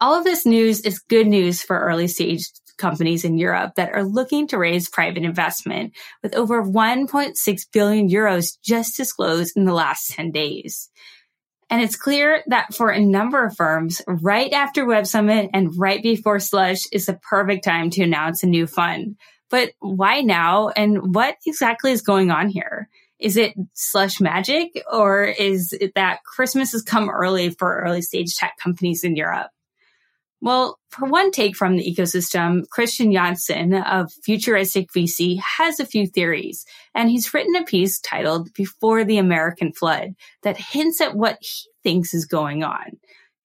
All 0.00 0.14
of 0.14 0.24
this 0.24 0.44
news 0.44 0.80
is 0.80 0.98
good 0.98 1.26
news 1.26 1.62
for 1.62 1.78
early 1.78 2.06
stage 2.06 2.44
companies 2.76 3.24
in 3.24 3.38
Europe 3.38 3.74
that 3.76 3.92
are 3.92 4.04
looking 4.04 4.46
to 4.48 4.58
raise 4.58 4.88
private 4.88 5.22
investment 5.22 5.94
with 6.22 6.34
over 6.34 6.62
1.6 6.62 7.66
billion 7.72 8.08
euros 8.08 8.58
just 8.62 8.96
disclosed 8.96 9.56
in 9.56 9.64
the 9.64 9.72
last 9.72 10.10
10 10.10 10.32
days. 10.32 10.90
And 11.68 11.82
it's 11.82 11.96
clear 11.96 12.42
that 12.46 12.74
for 12.74 12.90
a 12.90 13.00
number 13.00 13.44
of 13.44 13.56
firms, 13.56 14.00
right 14.06 14.52
after 14.52 14.86
Web 14.86 15.06
Summit 15.06 15.50
and 15.52 15.76
right 15.76 16.02
before 16.02 16.38
Slush 16.38 16.86
is 16.92 17.06
the 17.06 17.18
perfect 17.28 17.64
time 17.64 17.90
to 17.90 18.02
announce 18.02 18.42
a 18.42 18.46
new 18.46 18.66
fund. 18.66 19.16
But 19.50 19.72
why 19.78 20.20
now? 20.20 20.68
And 20.70 21.14
what 21.14 21.36
exactly 21.46 21.92
is 21.92 22.02
going 22.02 22.30
on 22.30 22.48
here? 22.48 22.88
Is 23.18 23.36
it 23.36 23.54
slush 23.72 24.20
magic 24.20 24.82
or 24.92 25.24
is 25.24 25.72
it 25.72 25.94
that 25.94 26.24
Christmas 26.24 26.72
has 26.72 26.82
come 26.82 27.08
early 27.08 27.50
for 27.50 27.80
early 27.80 28.02
stage 28.02 28.34
tech 28.34 28.56
companies 28.62 29.04
in 29.04 29.16
Europe? 29.16 29.50
Well, 30.42 30.78
for 30.90 31.08
one 31.08 31.30
take 31.30 31.56
from 31.56 31.76
the 31.76 31.94
ecosystem, 31.94 32.68
Christian 32.68 33.10
Janssen 33.10 33.72
of 33.72 34.12
Futuristic 34.22 34.92
VC 34.92 35.40
has 35.58 35.80
a 35.80 35.86
few 35.86 36.06
theories, 36.06 36.66
and 36.94 37.08
he's 37.08 37.32
written 37.32 37.56
a 37.56 37.64
piece 37.64 37.98
titled 37.98 38.52
Before 38.52 39.02
the 39.02 39.16
American 39.16 39.72
Flood 39.72 40.14
that 40.42 40.58
hints 40.58 41.00
at 41.00 41.16
what 41.16 41.38
he 41.40 41.70
thinks 41.82 42.12
is 42.12 42.26
going 42.26 42.62
on. 42.62 42.98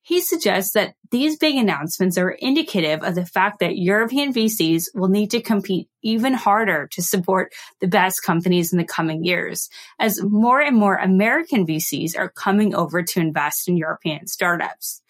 He 0.04 0.20
suggests 0.22 0.74
that 0.74 0.96
these 1.12 1.38
big 1.38 1.56
announcements 1.56 2.18
are 2.18 2.32
indicative 2.32 3.04
of 3.04 3.14
the 3.14 3.26
fact 3.26 3.60
that 3.60 3.78
European 3.78 4.34
VCs 4.34 4.86
will 4.96 5.10
need 5.10 5.30
to 5.32 5.42
compete 5.42 5.90
even 6.02 6.34
harder 6.34 6.88
to 6.94 7.02
support 7.04 7.54
the 7.80 7.88
best 7.88 8.24
companies 8.24 8.74
in 8.74 8.80
the 8.80 8.86
coming 8.86 9.24
years, 9.24 9.70
as 10.00 10.22
more 10.24 10.60
and 10.60 10.76
more 10.76 10.96
American 10.96 11.68
VCs 11.68 12.18
are 12.18 12.30
coming 12.30 12.74
over 12.74 13.04
to 13.04 13.20
invest 13.20 13.68
in 13.68 13.78
European 13.78 14.26
startups. 14.26 15.02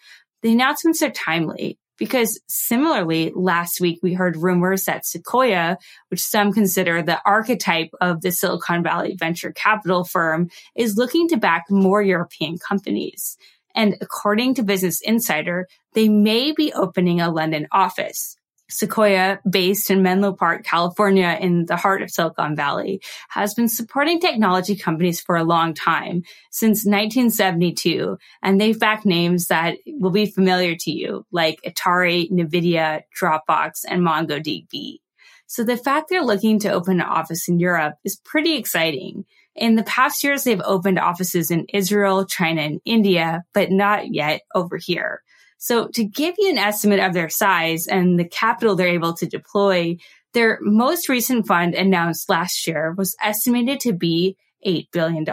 The 0.42 0.52
announcements 0.52 1.02
are 1.02 1.10
timely 1.10 1.78
because 1.96 2.40
similarly, 2.48 3.32
last 3.34 3.80
week 3.80 4.00
we 4.02 4.12
heard 4.12 4.36
rumors 4.36 4.84
that 4.84 5.06
Sequoia, 5.06 5.78
which 6.08 6.20
some 6.20 6.52
consider 6.52 7.00
the 7.00 7.20
archetype 7.24 7.90
of 8.00 8.22
the 8.22 8.32
Silicon 8.32 8.82
Valley 8.82 9.14
venture 9.16 9.52
capital 9.52 10.04
firm, 10.04 10.50
is 10.74 10.96
looking 10.96 11.28
to 11.28 11.36
back 11.36 11.64
more 11.70 12.02
European 12.02 12.58
companies. 12.58 13.36
And 13.74 13.96
according 14.00 14.54
to 14.54 14.62
Business 14.62 15.00
Insider, 15.00 15.68
they 15.94 16.08
may 16.08 16.52
be 16.52 16.72
opening 16.72 17.20
a 17.20 17.30
London 17.30 17.68
office. 17.72 18.36
Sequoia, 18.72 19.38
based 19.48 19.90
in 19.90 20.02
Menlo 20.02 20.32
Park, 20.32 20.64
California, 20.64 21.36
in 21.38 21.66
the 21.66 21.76
heart 21.76 22.00
of 22.00 22.10
Silicon 22.10 22.56
Valley, 22.56 23.02
has 23.28 23.52
been 23.52 23.68
supporting 23.68 24.18
technology 24.18 24.74
companies 24.74 25.20
for 25.20 25.36
a 25.36 25.44
long 25.44 25.74
time, 25.74 26.22
since 26.50 26.86
1972, 26.86 28.16
and 28.42 28.58
they've 28.58 28.78
backed 28.78 29.04
names 29.04 29.48
that 29.48 29.76
will 29.86 30.10
be 30.10 30.26
familiar 30.26 30.74
to 30.74 30.90
you, 30.90 31.26
like 31.30 31.60
Atari, 31.66 32.30
NVIDIA, 32.30 33.02
Dropbox, 33.20 33.84
and 33.86 34.00
MongoDB. 34.00 35.00
So 35.46 35.64
the 35.64 35.76
fact 35.76 36.08
they're 36.08 36.24
looking 36.24 36.58
to 36.60 36.72
open 36.72 37.00
an 37.00 37.06
office 37.06 37.48
in 37.48 37.58
Europe 37.58 37.96
is 38.04 38.16
pretty 38.24 38.56
exciting. 38.56 39.26
In 39.54 39.76
the 39.76 39.82
past 39.82 40.24
years, 40.24 40.44
they've 40.44 40.62
opened 40.64 40.98
offices 40.98 41.50
in 41.50 41.66
Israel, 41.72 42.24
China, 42.24 42.62
and 42.62 42.80
India, 42.84 43.42
but 43.52 43.70
not 43.70 44.12
yet 44.12 44.42
over 44.54 44.78
here. 44.78 45.22
So 45.58 45.88
to 45.88 46.04
give 46.04 46.34
you 46.38 46.50
an 46.50 46.58
estimate 46.58 47.00
of 47.00 47.12
their 47.12 47.28
size 47.28 47.86
and 47.86 48.18
the 48.18 48.24
capital 48.24 48.74
they're 48.74 48.88
able 48.88 49.14
to 49.14 49.26
deploy, 49.26 49.96
their 50.32 50.58
most 50.62 51.08
recent 51.08 51.46
fund 51.46 51.74
announced 51.74 52.28
last 52.28 52.66
year 52.66 52.94
was 52.96 53.14
estimated 53.22 53.78
to 53.80 53.92
be 53.92 54.36
$8 54.66 54.86
billion. 54.92 55.24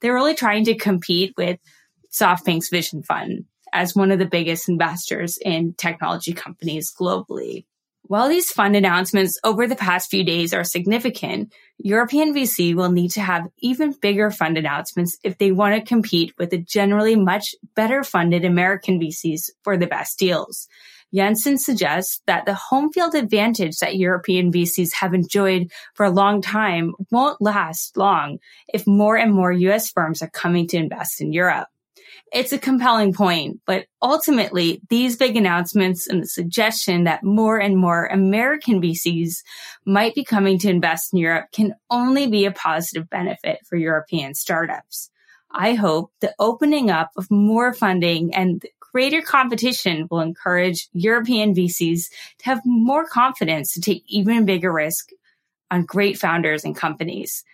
They're 0.00 0.14
really 0.14 0.34
trying 0.34 0.64
to 0.64 0.74
compete 0.74 1.34
with 1.36 1.58
SoftBank's 2.12 2.68
Vision 2.70 3.02
Fund 3.02 3.44
as 3.72 3.94
one 3.94 4.10
of 4.10 4.18
the 4.18 4.26
biggest 4.26 4.68
investors 4.68 5.38
in 5.44 5.74
technology 5.74 6.32
companies 6.32 6.92
globally. 6.98 7.66
While 8.06 8.28
these 8.28 8.52
fund 8.52 8.76
announcements 8.76 9.38
over 9.44 9.66
the 9.66 9.76
past 9.76 10.10
few 10.10 10.24
days 10.24 10.52
are 10.52 10.62
significant, 10.62 11.54
European 11.78 12.34
VC 12.34 12.74
will 12.74 12.92
need 12.92 13.12
to 13.12 13.22
have 13.22 13.48
even 13.60 13.94
bigger 13.98 14.30
fund 14.30 14.58
announcements 14.58 15.16
if 15.24 15.38
they 15.38 15.52
want 15.52 15.74
to 15.74 15.88
compete 15.88 16.34
with 16.38 16.50
the 16.50 16.58
generally 16.58 17.16
much 17.16 17.54
better 17.74 18.04
funded 18.04 18.44
American 18.44 19.00
VCs 19.00 19.48
for 19.62 19.78
the 19.78 19.86
best 19.86 20.18
deals. 20.18 20.68
Jensen 21.14 21.56
suggests 21.56 22.20
that 22.26 22.44
the 22.44 22.54
home 22.54 22.92
field 22.92 23.14
advantage 23.14 23.78
that 23.78 23.96
European 23.96 24.52
VCs 24.52 24.92
have 24.94 25.14
enjoyed 25.14 25.72
for 25.94 26.04
a 26.04 26.10
long 26.10 26.42
time 26.42 26.92
won't 27.10 27.40
last 27.40 27.96
long 27.96 28.38
if 28.68 28.86
more 28.86 29.16
and 29.16 29.32
more 29.32 29.52
US 29.52 29.90
firms 29.90 30.20
are 30.20 30.30
coming 30.30 30.66
to 30.68 30.76
invest 30.76 31.22
in 31.22 31.32
Europe. 31.32 31.68
It's 32.34 32.52
a 32.52 32.58
compelling 32.58 33.12
point, 33.12 33.60
but 33.64 33.86
ultimately 34.02 34.80
these 34.88 35.16
big 35.16 35.36
announcements 35.36 36.08
and 36.08 36.20
the 36.20 36.26
suggestion 36.26 37.04
that 37.04 37.22
more 37.22 37.60
and 37.60 37.78
more 37.78 38.06
American 38.06 38.82
VCs 38.82 39.44
might 39.84 40.16
be 40.16 40.24
coming 40.24 40.58
to 40.58 40.68
invest 40.68 41.12
in 41.12 41.20
Europe 41.20 41.52
can 41.52 41.76
only 41.90 42.26
be 42.26 42.44
a 42.44 42.50
positive 42.50 43.08
benefit 43.08 43.60
for 43.64 43.76
European 43.76 44.34
startups. 44.34 45.10
I 45.52 45.74
hope 45.74 46.10
the 46.20 46.34
opening 46.40 46.90
up 46.90 47.12
of 47.16 47.30
more 47.30 47.72
funding 47.72 48.34
and 48.34 48.66
greater 48.80 49.22
competition 49.22 50.08
will 50.10 50.20
encourage 50.20 50.88
European 50.92 51.54
VCs 51.54 52.08
to 52.38 52.44
have 52.46 52.62
more 52.64 53.06
confidence 53.06 53.72
to 53.74 53.80
take 53.80 54.02
even 54.08 54.44
bigger 54.44 54.72
risk 54.72 55.10
on 55.70 55.84
great 55.84 56.18
founders 56.18 56.64
and 56.64 56.74
companies 56.74 57.44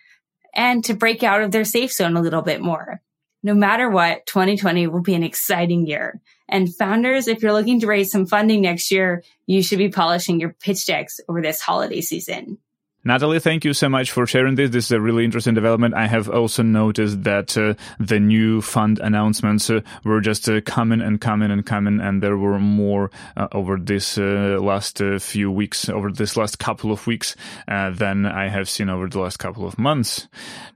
and 0.55 0.83
to 0.87 0.95
break 0.95 1.23
out 1.23 1.43
of 1.43 1.51
their 1.51 1.67
safe 1.67 1.93
zone 1.93 2.17
a 2.17 2.23
little 2.23 2.41
bit 2.41 2.63
more 2.63 3.03
no 3.43 3.55
matter 3.55 3.89
what, 3.89 4.27
2020 4.27 4.87
will 4.87 5.01
be 5.01 5.15
an 5.15 5.23
exciting 5.23 5.87
year. 5.87 6.21
And 6.49 6.75
founders, 6.75 7.29
if 7.29 7.43
you're 7.43 7.53
looking 7.53 7.81
to 7.81 7.87
raise 7.87 8.11
some 8.11 8.27
funding 8.27 8.63
next 8.63 8.91
year, 8.91 9.23
you 9.47 9.63
should 9.63 9.79
be 9.79 9.89
polishing 9.89 10.41
your 10.41 10.53
pitch 10.61 10.87
decks 10.87 11.21
over 11.29 11.41
this 11.41 11.61
holiday 11.61 12.01
season. 12.01 12.59
Natalie, 13.03 13.41
thank 13.41 13.65
you 13.65 13.73
so 13.73 13.89
much 13.89 14.11
for 14.11 14.27
sharing 14.27 14.57
this. 14.57 14.69
This 14.69 14.85
is 14.85 14.93
a 14.93 15.01
really 15.01 15.25
interesting 15.25 15.55
development. 15.55 15.95
I 15.95 16.07
have 16.07 16.29
also 16.29 16.63
noticed 16.63 17.23
that 17.23 17.57
uh, 17.57 17.73
the 17.99 18.21
new 18.21 18.61
fund 18.61 18.99
announcements 18.99 19.71
uh, 19.71 19.81
were 20.05 20.21
just 20.21 20.47
uh, 20.51 20.61
coming 20.61 21.01
and 21.01 21.19
coming 21.19 21.51
and 21.51 21.65
coming, 21.65 21.99
and 21.99 22.23
there 22.23 22.37
were 22.37 22.59
more 22.59 23.11
uh, 23.39 23.49
over 23.53 23.79
this 23.79 24.19
uh, 24.19 24.59
last 24.61 25.01
uh, 25.01 25.19
few 25.19 25.51
weeks, 25.51 25.89
over 25.89 26.13
this 26.13 26.37
last 26.37 26.59
couple 26.59 26.93
of 26.93 27.07
weeks, 27.07 27.37
than 27.67 28.27
I 28.27 28.49
have 28.49 28.69
seen 28.69 28.91
over 28.91 29.09
the 29.09 29.21
last 29.21 29.39
couple 29.39 29.67
of 29.67 29.79
months. 29.79 30.29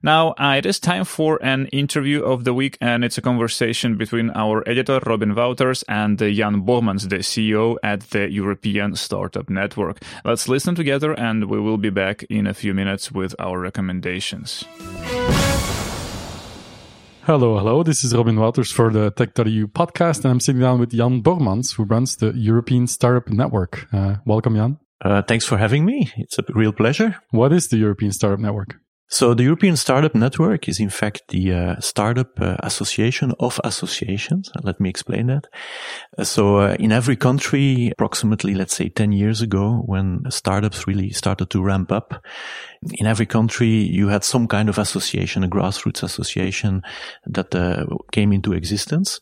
Now, 0.02 0.32
it 0.38 0.64
is 0.64 0.80
time 0.80 1.04
for 1.04 1.38
an 1.44 1.66
interview 1.66 2.22
of 2.22 2.44
the 2.44 2.54
week, 2.54 2.78
and 2.80 3.04
it's 3.04 3.18
a 3.18 3.22
conversation 3.22 3.98
between 3.98 4.30
our 4.30 4.66
editor, 4.66 4.98
Robin 5.04 5.34
Wouters, 5.34 5.84
and 5.88 6.18
Jan 6.18 6.62
Bormans, 6.62 7.10
the 7.10 7.18
CEO 7.18 7.76
at 7.82 8.00
the 8.10 8.30
European 8.30 8.96
Startup 8.96 9.50
Network. 9.50 10.02
Let's 10.24 10.48
listen 10.48 10.74
together, 10.74 11.12
and 11.12 11.50
we 11.50 11.60
will 11.60 11.76
be 11.76 11.90
back 11.90 12.13
back 12.14 12.26
in 12.30 12.46
a 12.46 12.54
few 12.54 12.74
minutes 12.74 13.10
with 13.10 13.34
our 13.38 13.58
recommendations. 13.58 14.64
Hello, 17.22 17.58
hello. 17.58 17.82
This 17.82 18.04
is 18.04 18.14
Robin 18.14 18.36
Wouters 18.36 18.72
for 18.72 18.92
the 18.92 19.10
Tech.eu 19.10 19.66
podcast, 19.66 20.24
and 20.24 20.30
I'm 20.30 20.40
sitting 20.40 20.60
down 20.60 20.78
with 20.78 20.90
Jan 20.90 21.22
Bormans, 21.22 21.74
who 21.74 21.84
runs 21.84 22.16
the 22.16 22.32
European 22.36 22.86
Startup 22.86 23.28
Network. 23.28 23.88
Uh, 23.92 24.16
welcome, 24.26 24.54
Jan. 24.54 24.78
Uh, 25.00 25.22
thanks 25.22 25.44
for 25.44 25.58
having 25.58 25.84
me. 25.84 26.12
It's 26.16 26.38
a 26.38 26.44
real 26.54 26.72
pleasure. 26.72 27.16
What 27.30 27.52
is 27.52 27.68
the 27.68 27.78
European 27.78 28.12
Startup 28.12 28.38
Network? 28.38 28.76
So 29.08 29.34
the 29.34 29.44
European 29.44 29.76
Startup 29.76 30.14
Network 30.14 30.68
is 30.68 30.80
in 30.80 30.88
fact 30.88 31.28
the 31.28 31.52
uh, 31.52 31.80
startup 31.80 32.40
uh, 32.40 32.56
association 32.60 33.32
of 33.38 33.60
associations. 33.62 34.50
Let 34.62 34.80
me 34.80 34.88
explain 34.88 35.26
that. 35.26 35.46
Uh, 36.16 36.24
so 36.24 36.56
uh, 36.56 36.76
in 36.78 36.90
every 36.90 37.16
country, 37.16 37.90
approximately, 37.92 38.54
let's 38.54 38.74
say 38.74 38.88
10 38.88 39.12
years 39.12 39.42
ago, 39.42 39.82
when 39.84 40.22
startups 40.30 40.86
really 40.86 41.10
started 41.10 41.50
to 41.50 41.62
ramp 41.62 41.92
up, 41.92 42.24
in 42.94 43.06
every 43.06 43.26
country, 43.26 43.68
you 43.68 44.08
had 44.08 44.24
some 44.24 44.48
kind 44.48 44.68
of 44.68 44.78
association, 44.78 45.44
a 45.44 45.48
grassroots 45.48 46.02
association 46.02 46.82
that 47.26 47.54
uh, 47.54 47.84
came 48.10 48.32
into 48.32 48.52
existence 48.52 49.20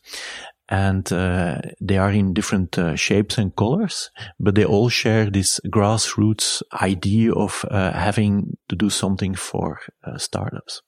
and 0.69 1.11
uh, 1.11 1.59
they 1.81 1.97
are 1.97 2.11
in 2.11 2.33
different 2.33 2.77
uh, 2.77 2.95
shapes 2.95 3.37
and 3.37 3.55
colors, 3.55 4.11
but 4.39 4.55
they 4.55 4.65
all 4.65 4.89
share 4.89 5.29
this 5.29 5.59
grassroots 5.67 6.61
idea 6.81 7.33
of 7.33 7.65
uh, 7.69 7.91
having 7.91 8.57
to 8.69 8.75
do 8.75 8.89
something 8.89 9.35
for 9.35 9.79
uh, 10.03 10.17
startups. 10.17 10.81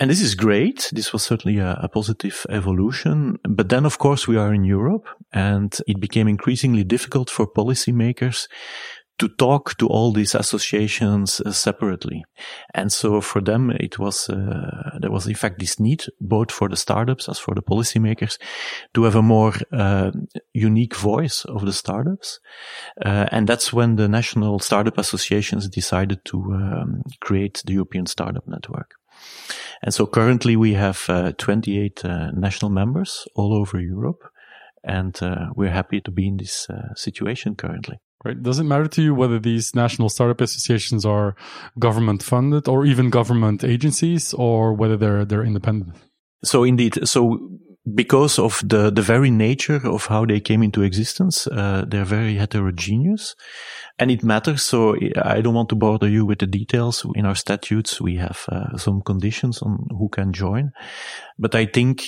And 0.00 0.10
this 0.10 0.20
is 0.20 0.34
great. 0.34 0.90
This 0.92 1.12
was 1.12 1.22
certainly 1.22 1.58
a, 1.58 1.78
a, 1.80 1.88
positive 1.88 2.44
evolution. 2.50 3.38
But 3.48 3.68
then, 3.68 3.86
of 3.86 3.98
course, 3.98 4.26
we 4.26 4.36
are 4.36 4.52
in 4.52 4.64
Europe 4.64 5.06
and 5.32 5.76
it 5.86 6.00
became 6.00 6.26
increasingly 6.26 6.82
difficult 6.82 7.30
for 7.30 7.46
policymakers 7.46 8.48
to 9.18 9.28
talk 9.28 9.76
to 9.78 9.86
all 9.86 10.12
these 10.12 10.34
associations 10.34 11.40
uh, 11.40 11.52
separately. 11.52 12.24
And 12.74 12.92
so 12.92 13.20
for 13.20 13.40
them, 13.40 13.70
it 13.70 13.98
was, 13.98 14.28
uh, 14.28 14.98
there 15.00 15.10
was 15.10 15.26
in 15.26 15.34
fact 15.34 15.60
this 15.60 15.78
need, 15.78 16.04
both 16.20 16.50
for 16.50 16.68
the 16.68 16.76
startups 16.76 17.28
as 17.28 17.38
for 17.38 17.54
the 17.54 17.62
policymakers, 17.62 18.38
to 18.94 19.04
have 19.04 19.14
a 19.14 19.22
more 19.22 19.52
uh, 19.72 20.10
unique 20.52 20.96
voice 20.96 21.44
of 21.44 21.64
the 21.64 21.72
startups. 21.72 22.40
Uh, 23.04 23.26
and 23.30 23.46
that's 23.46 23.72
when 23.72 23.96
the 23.96 24.08
national 24.08 24.58
startup 24.58 24.98
associations 24.98 25.68
decided 25.68 26.24
to 26.24 26.38
um, 26.52 27.02
create 27.20 27.62
the 27.66 27.74
European 27.74 28.06
Startup 28.06 28.46
Network. 28.48 28.94
And 29.82 29.94
so 29.94 30.06
currently 30.06 30.56
we 30.56 30.74
have 30.74 31.04
uh, 31.08 31.32
28 31.38 32.04
uh, 32.04 32.30
national 32.32 32.70
members 32.70 33.28
all 33.36 33.54
over 33.54 33.80
Europe. 33.80 34.22
And 34.86 35.18
we're 35.56 35.70
happy 35.70 36.02
to 36.02 36.10
be 36.10 36.28
in 36.28 36.36
this 36.36 36.68
situation 36.94 37.54
currently. 37.54 38.00
Right. 38.24 38.42
Does 38.42 38.58
it 38.58 38.64
matter 38.64 38.88
to 38.88 39.02
you 39.02 39.14
whether 39.14 39.38
these 39.38 39.74
national 39.74 40.08
startup 40.08 40.40
associations 40.40 41.04
are 41.04 41.36
government 41.78 42.22
funded 42.22 42.68
or 42.68 42.86
even 42.86 43.10
government 43.10 43.62
agencies 43.62 44.32
or 44.32 44.72
whether 44.72 44.96
they're 44.96 45.26
they're 45.26 45.44
independent? 45.44 45.96
So 46.42 46.64
indeed, 46.64 47.06
so 47.06 47.38
because 47.94 48.38
of 48.38 48.62
the 48.64 48.90
the 48.90 49.02
very 49.02 49.30
nature 49.30 49.80
of 49.84 50.06
how 50.06 50.24
they 50.24 50.40
came 50.40 50.62
into 50.62 50.82
existence, 50.82 51.46
uh, 51.48 51.84
they're 51.86 52.06
very 52.06 52.36
heterogeneous, 52.36 53.36
and 53.98 54.10
it 54.10 54.24
matters. 54.24 54.62
So 54.62 54.96
I 55.22 55.42
don't 55.42 55.54
want 55.54 55.68
to 55.68 55.76
bother 55.76 56.08
you 56.08 56.24
with 56.24 56.38
the 56.38 56.46
details. 56.46 57.04
In 57.14 57.26
our 57.26 57.34
statutes, 57.34 58.00
we 58.00 58.16
have 58.16 58.46
uh, 58.48 58.78
some 58.78 59.02
conditions 59.02 59.60
on 59.60 59.86
who 59.90 60.08
can 60.08 60.32
join, 60.32 60.72
but 61.38 61.54
I 61.54 61.66
think 61.66 62.04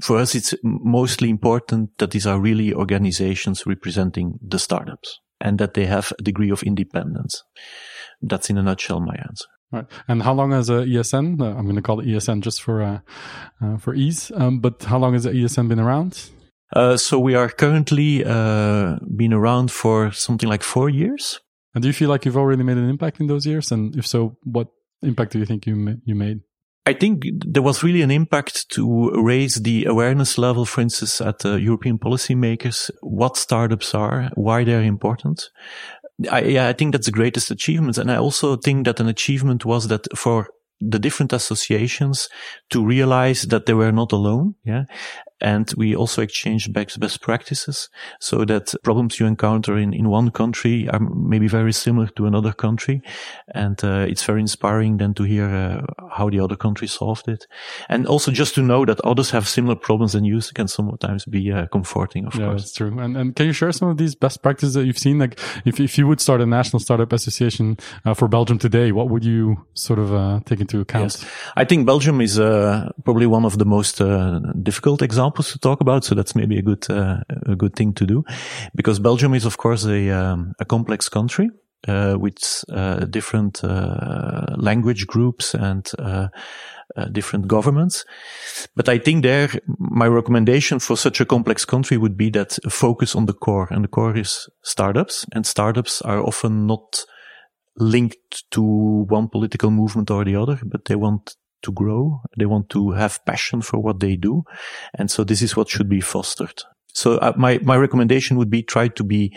for 0.00 0.18
us 0.18 0.34
it's 0.34 0.54
mostly 0.62 1.28
important 1.28 1.90
that 1.98 2.12
these 2.12 2.26
are 2.26 2.40
really 2.40 2.72
organizations 2.72 3.66
representing 3.66 4.38
the 4.40 4.58
startups 4.58 5.20
and 5.44 5.58
that 5.58 5.74
they 5.74 5.86
have 5.86 6.12
a 6.18 6.22
degree 6.22 6.50
of 6.50 6.62
independence. 6.62 7.44
That's 8.22 8.50
in 8.50 8.58
a 8.58 8.62
nutshell 8.62 9.00
my 9.00 9.14
answer. 9.28 9.46
Right. 9.70 9.86
And 10.08 10.22
how 10.22 10.34
long 10.34 10.52
has 10.52 10.70
a 10.70 10.84
ESN? 10.84 11.40
Uh, 11.40 11.56
I'm 11.56 11.64
going 11.64 11.76
to 11.76 11.82
call 11.82 12.00
it 12.00 12.06
ESN 12.06 12.42
just 12.42 12.62
for 12.62 12.82
uh, 12.82 13.00
uh, 13.60 13.76
for 13.76 13.94
ease. 13.94 14.30
Um, 14.34 14.60
but 14.60 14.84
how 14.84 14.98
long 14.98 15.14
has 15.14 15.24
the 15.24 15.30
ESN 15.30 15.68
been 15.68 15.80
around? 15.80 16.30
Uh, 16.72 16.96
so 16.96 17.18
we 17.18 17.34
are 17.34 17.48
currently 17.48 18.24
uh, 18.24 18.96
been 19.16 19.32
around 19.32 19.70
for 19.70 20.12
something 20.12 20.48
like 20.48 20.62
four 20.62 20.88
years. 20.88 21.40
And 21.74 21.82
do 21.82 21.88
you 21.88 21.92
feel 21.92 22.08
like 22.08 22.24
you've 22.24 22.36
already 22.36 22.62
made 22.62 22.78
an 22.78 22.88
impact 22.88 23.20
in 23.20 23.26
those 23.26 23.46
years? 23.46 23.72
And 23.72 23.96
if 23.96 24.06
so, 24.06 24.36
what 24.44 24.68
impact 25.02 25.32
do 25.32 25.38
you 25.38 25.46
think 25.46 25.66
you 25.66 25.76
ma- 25.76 26.00
you 26.04 26.14
made? 26.14 26.40
I 26.86 26.92
think 26.92 27.22
there 27.46 27.62
was 27.62 27.82
really 27.82 28.02
an 28.02 28.10
impact 28.10 28.68
to 28.70 29.10
raise 29.22 29.54
the 29.54 29.86
awareness 29.86 30.36
level, 30.36 30.66
for 30.66 30.82
instance, 30.82 31.20
at 31.20 31.44
uh, 31.44 31.54
European 31.56 31.98
policymakers, 31.98 32.90
what 33.00 33.38
startups 33.38 33.94
are, 33.94 34.30
why 34.34 34.64
they're 34.64 34.82
important. 34.82 35.48
I, 36.30 36.42
yeah, 36.42 36.68
I 36.68 36.74
think 36.74 36.92
that's 36.92 37.06
the 37.06 37.12
greatest 37.12 37.50
achievement. 37.50 37.96
And 37.96 38.10
I 38.10 38.16
also 38.16 38.56
think 38.56 38.84
that 38.84 39.00
an 39.00 39.08
achievement 39.08 39.64
was 39.64 39.88
that 39.88 40.06
for 40.14 40.48
the 40.80 40.98
different 40.98 41.32
associations 41.32 42.28
to 42.70 42.84
realize 42.84 43.42
that 43.42 43.64
they 43.64 43.74
were 43.74 43.92
not 43.92 44.12
alone. 44.12 44.54
Yeah. 44.64 44.84
And 45.40 45.72
we 45.76 45.96
also 45.96 46.22
exchanged 46.22 46.72
best, 46.72 46.98
best 47.00 47.20
practices 47.20 47.88
so 48.20 48.44
that 48.44 48.72
problems 48.84 49.18
you 49.18 49.26
encounter 49.26 49.76
in, 49.76 49.92
in 49.92 50.08
one 50.08 50.30
country 50.30 50.88
are 50.88 51.00
maybe 51.00 51.48
very 51.48 51.72
similar 51.72 52.06
to 52.08 52.26
another 52.26 52.52
country. 52.52 53.02
And 53.52 53.82
uh, 53.82 54.06
it's 54.08 54.24
very 54.24 54.40
inspiring 54.40 54.98
then 54.98 55.12
to 55.14 55.24
hear 55.24 55.46
uh, 55.46 56.06
how 56.10 56.30
the 56.30 56.40
other 56.40 56.56
country 56.56 56.86
solved 56.86 57.28
it. 57.28 57.46
And 57.88 58.06
also 58.06 58.30
just 58.30 58.54
to 58.54 58.62
know 58.62 58.84
that 58.84 59.00
others 59.00 59.30
have 59.30 59.48
similar 59.48 59.74
problems 59.74 60.12
than 60.12 60.24
you 60.24 60.40
can 60.54 60.68
sometimes 60.68 61.24
be 61.24 61.50
uh, 61.50 61.66
comforting, 61.66 62.26
of 62.26 62.34
yeah, 62.36 62.46
course. 62.46 62.62
that's 62.62 62.74
true. 62.74 62.96
And, 62.98 63.16
and 63.16 63.34
can 63.34 63.46
you 63.46 63.52
share 63.52 63.72
some 63.72 63.88
of 63.88 63.96
these 63.96 64.14
best 64.14 64.40
practices 64.40 64.74
that 64.74 64.86
you've 64.86 64.98
seen? 64.98 65.18
Like 65.18 65.38
if, 65.64 65.80
if 65.80 65.98
you 65.98 66.06
would 66.06 66.20
start 66.20 66.42
a 66.42 66.46
national 66.46 66.80
startup 66.80 67.12
association 67.12 67.76
uh, 68.04 68.14
for 68.14 68.28
Belgium 68.28 68.58
today, 68.58 68.92
what 68.92 69.10
would 69.10 69.24
you 69.24 69.66
sort 69.74 69.98
of 69.98 70.14
uh, 70.14 70.40
take 70.46 70.60
into 70.60 70.80
account? 70.80 71.20
Yes. 71.20 71.26
I 71.56 71.64
think 71.64 71.86
Belgium 71.86 72.20
is 72.20 72.38
uh, 72.38 72.90
probably 73.04 73.26
one 73.26 73.44
of 73.44 73.58
the 73.58 73.64
most 73.64 74.00
uh, 74.00 74.38
difficult 74.62 75.02
examples 75.02 75.23
to 75.30 75.58
talk 75.58 75.80
about. 75.80 76.04
So 76.04 76.14
that's 76.14 76.34
maybe 76.34 76.58
a 76.58 76.62
good 76.62 76.90
uh, 76.90 77.20
a 77.46 77.56
good 77.56 77.74
thing 77.74 77.94
to 77.94 78.06
do, 78.06 78.24
because 78.74 79.00
Belgium 79.00 79.34
is 79.34 79.44
of 79.44 79.56
course 79.56 79.84
a 79.84 80.10
um, 80.10 80.52
a 80.58 80.64
complex 80.64 81.08
country. 81.08 81.50
Uh, 81.86 82.16
with 82.18 82.64
uh, 82.72 83.04
different 83.10 83.62
uh, 83.62 84.56
language 84.56 85.06
groups 85.06 85.54
and 85.54 85.90
uh, 85.98 86.28
different 87.12 87.46
governments. 87.46 88.06
But 88.74 88.88
I 88.88 88.98
think 88.98 89.22
there, 89.22 89.50
my 89.78 90.08
recommendation 90.08 90.78
for 90.78 90.96
such 90.96 91.20
a 91.20 91.26
complex 91.26 91.66
country 91.66 91.98
would 91.98 92.16
be 92.16 92.30
that 92.30 92.56
focus 92.70 93.14
on 93.14 93.26
the 93.26 93.34
core. 93.34 93.68
And 93.70 93.84
the 93.84 93.88
core 93.88 94.16
is 94.16 94.48
startups. 94.62 95.26
And 95.34 95.44
startups 95.44 96.00
are 96.00 96.22
often 96.22 96.66
not 96.66 97.04
linked 97.76 98.44
to 98.52 98.62
one 99.10 99.28
political 99.28 99.70
movement 99.70 100.10
or 100.10 100.24
the 100.24 100.36
other, 100.36 100.58
but 100.64 100.86
they 100.86 100.96
want 100.96 101.36
to 101.64 101.72
grow. 101.72 102.20
They 102.38 102.46
want 102.46 102.70
to 102.70 102.92
have 102.92 103.24
passion 103.24 103.62
for 103.62 103.78
what 103.78 104.00
they 104.00 104.16
do. 104.16 104.44
And 104.98 105.10
so 105.10 105.24
this 105.24 105.42
is 105.42 105.56
what 105.56 105.68
should 105.68 105.88
be 105.88 106.00
fostered. 106.00 106.62
So 106.88 107.18
uh, 107.18 107.32
my, 107.36 107.58
my 107.62 107.76
recommendation 107.76 108.36
would 108.36 108.50
be 108.50 108.62
try 108.62 108.88
to 108.88 109.04
be 109.04 109.36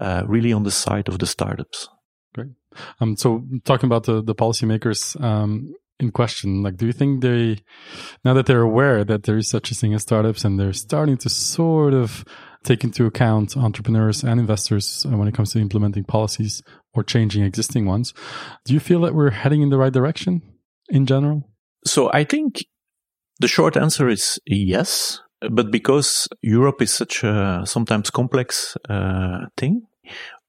uh, 0.00 0.24
really 0.26 0.52
on 0.52 0.62
the 0.62 0.70
side 0.70 1.08
of 1.08 1.18
the 1.18 1.26
startups. 1.26 1.88
Great. 2.34 2.50
Um, 3.00 3.16
so 3.16 3.44
talking 3.64 3.88
about 3.88 4.04
the, 4.04 4.22
the 4.22 4.34
policymakers, 4.34 5.20
um, 5.22 5.74
in 6.00 6.10
question, 6.10 6.62
like, 6.62 6.76
do 6.76 6.86
you 6.86 6.92
think 6.92 7.22
they, 7.22 7.58
now 8.24 8.34
that 8.34 8.46
they're 8.46 8.62
aware 8.62 9.04
that 9.04 9.22
there 9.22 9.36
is 9.36 9.48
such 9.48 9.70
a 9.70 9.74
thing 9.74 9.94
as 9.94 10.02
startups 10.02 10.44
and 10.44 10.58
they're 10.58 10.72
starting 10.72 11.16
to 11.18 11.28
sort 11.28 11.94
of 11.94 12.24
take 12.64 12.84
into 12.84 13.06
account 13.06 13.56
entrepreneurs 13.56 14.22
and 14.22 14.38
investors 14.40 15.06
uh, 15.06 15.16
when 15.16 15.28
it 15.28 15.34
comes 15.34 15.52
to 15.52 15.60
implementing 15.60 16.04
policies 16.04 16.62
or 16.94 17.02
changing 17.02 17.44
existing 17.44 17.86
ones, 17.86 18.12
do 18.64 18.74
you 18.74 18.80
feel 18.80 19.00
that 19.02 19.14
we're 19.14 19.30
heading 19.30 19.62
in 19.62 19.70
the 19.70 19.78
right 19.78 19.92
direction 19.92 20.42
in 20.88 21.06
general? 21.06 21.48
So 21.84 22.10
I 22.12 22.24
think 22.24 22.64
the 23.40 23.48
short 23.48 23.76
answer 23.76 24.08
is 24.08 24.38
yes, 24.46 25.20
but 25.50 25.70
because 25.70 26.28
Europe 26.42 26.82
is 26.82 26.92
such 26.92 27.24
a 27.24 27.62
sometimes 27.64 28.10
complex 28.10 28.76
uh, 28.88 29.46
thing, 29.56 29.82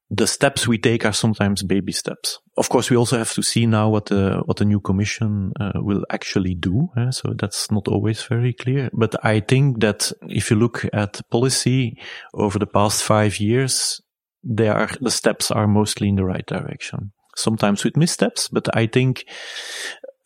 the 0.09 0.27
steps 0.27 0.67
we 0.67 0.77
take 0.77 1.05
are 1.05 1.13
sometimes 1.13 1.63
baby 1.63 1.91
steps. 1.91 2.39
Of 2.55 2.69
course, 2.69 2.91
we 2.91 2.97
also 2.97 3.17
have 3.17 3.33
to 3.33 3.41
see 3.41 3.65
now 3.65 3.89
what 3.89 4.07
the 4.07 4.41
what 4.45 4.57
the 4.57 4.65
new 4.65 4.79
commission 4.79 5.53
uh, 5.59 5.71
will 5.75 6.05
actually 6.11 6.53
do. 6.53 6.89
Uh, 6.95 7.09
so 7.09 7.33
that's 7.35 7.71
not 7.71 7.87
always 7.87 8.21
very 8.21 8.53
clear. 8.53 8.89
But 8.93 9.15
I 9.25 9.39
think 9.39 9.81
that 9.81 10.11
if 10.29 10.51
you 10.51 10.57
look 10.57 10.85
at 10.93 11.21
policy 11.31 11.97
over 12.33 12.59
the 12.59 12.67
past 12.67 13.03
five 13.03 13.39
years, 13.39 14.01
there 14.43 14.75
are 14.75 14.89
the 15.01 15.09
steps 15.09 15.49
are 15.49 15.67
mostly 15.67 16.09
in 16.09 16.15
the 16.15 16.25
right 16.25 16.45
direction. 16.45 17.11
Sometimes 17.35 17.83
with 17.83 17.97
missteps, 17.97 18.47
but 18.47 18.69
I 18.77 18.85
think 18.85 19.25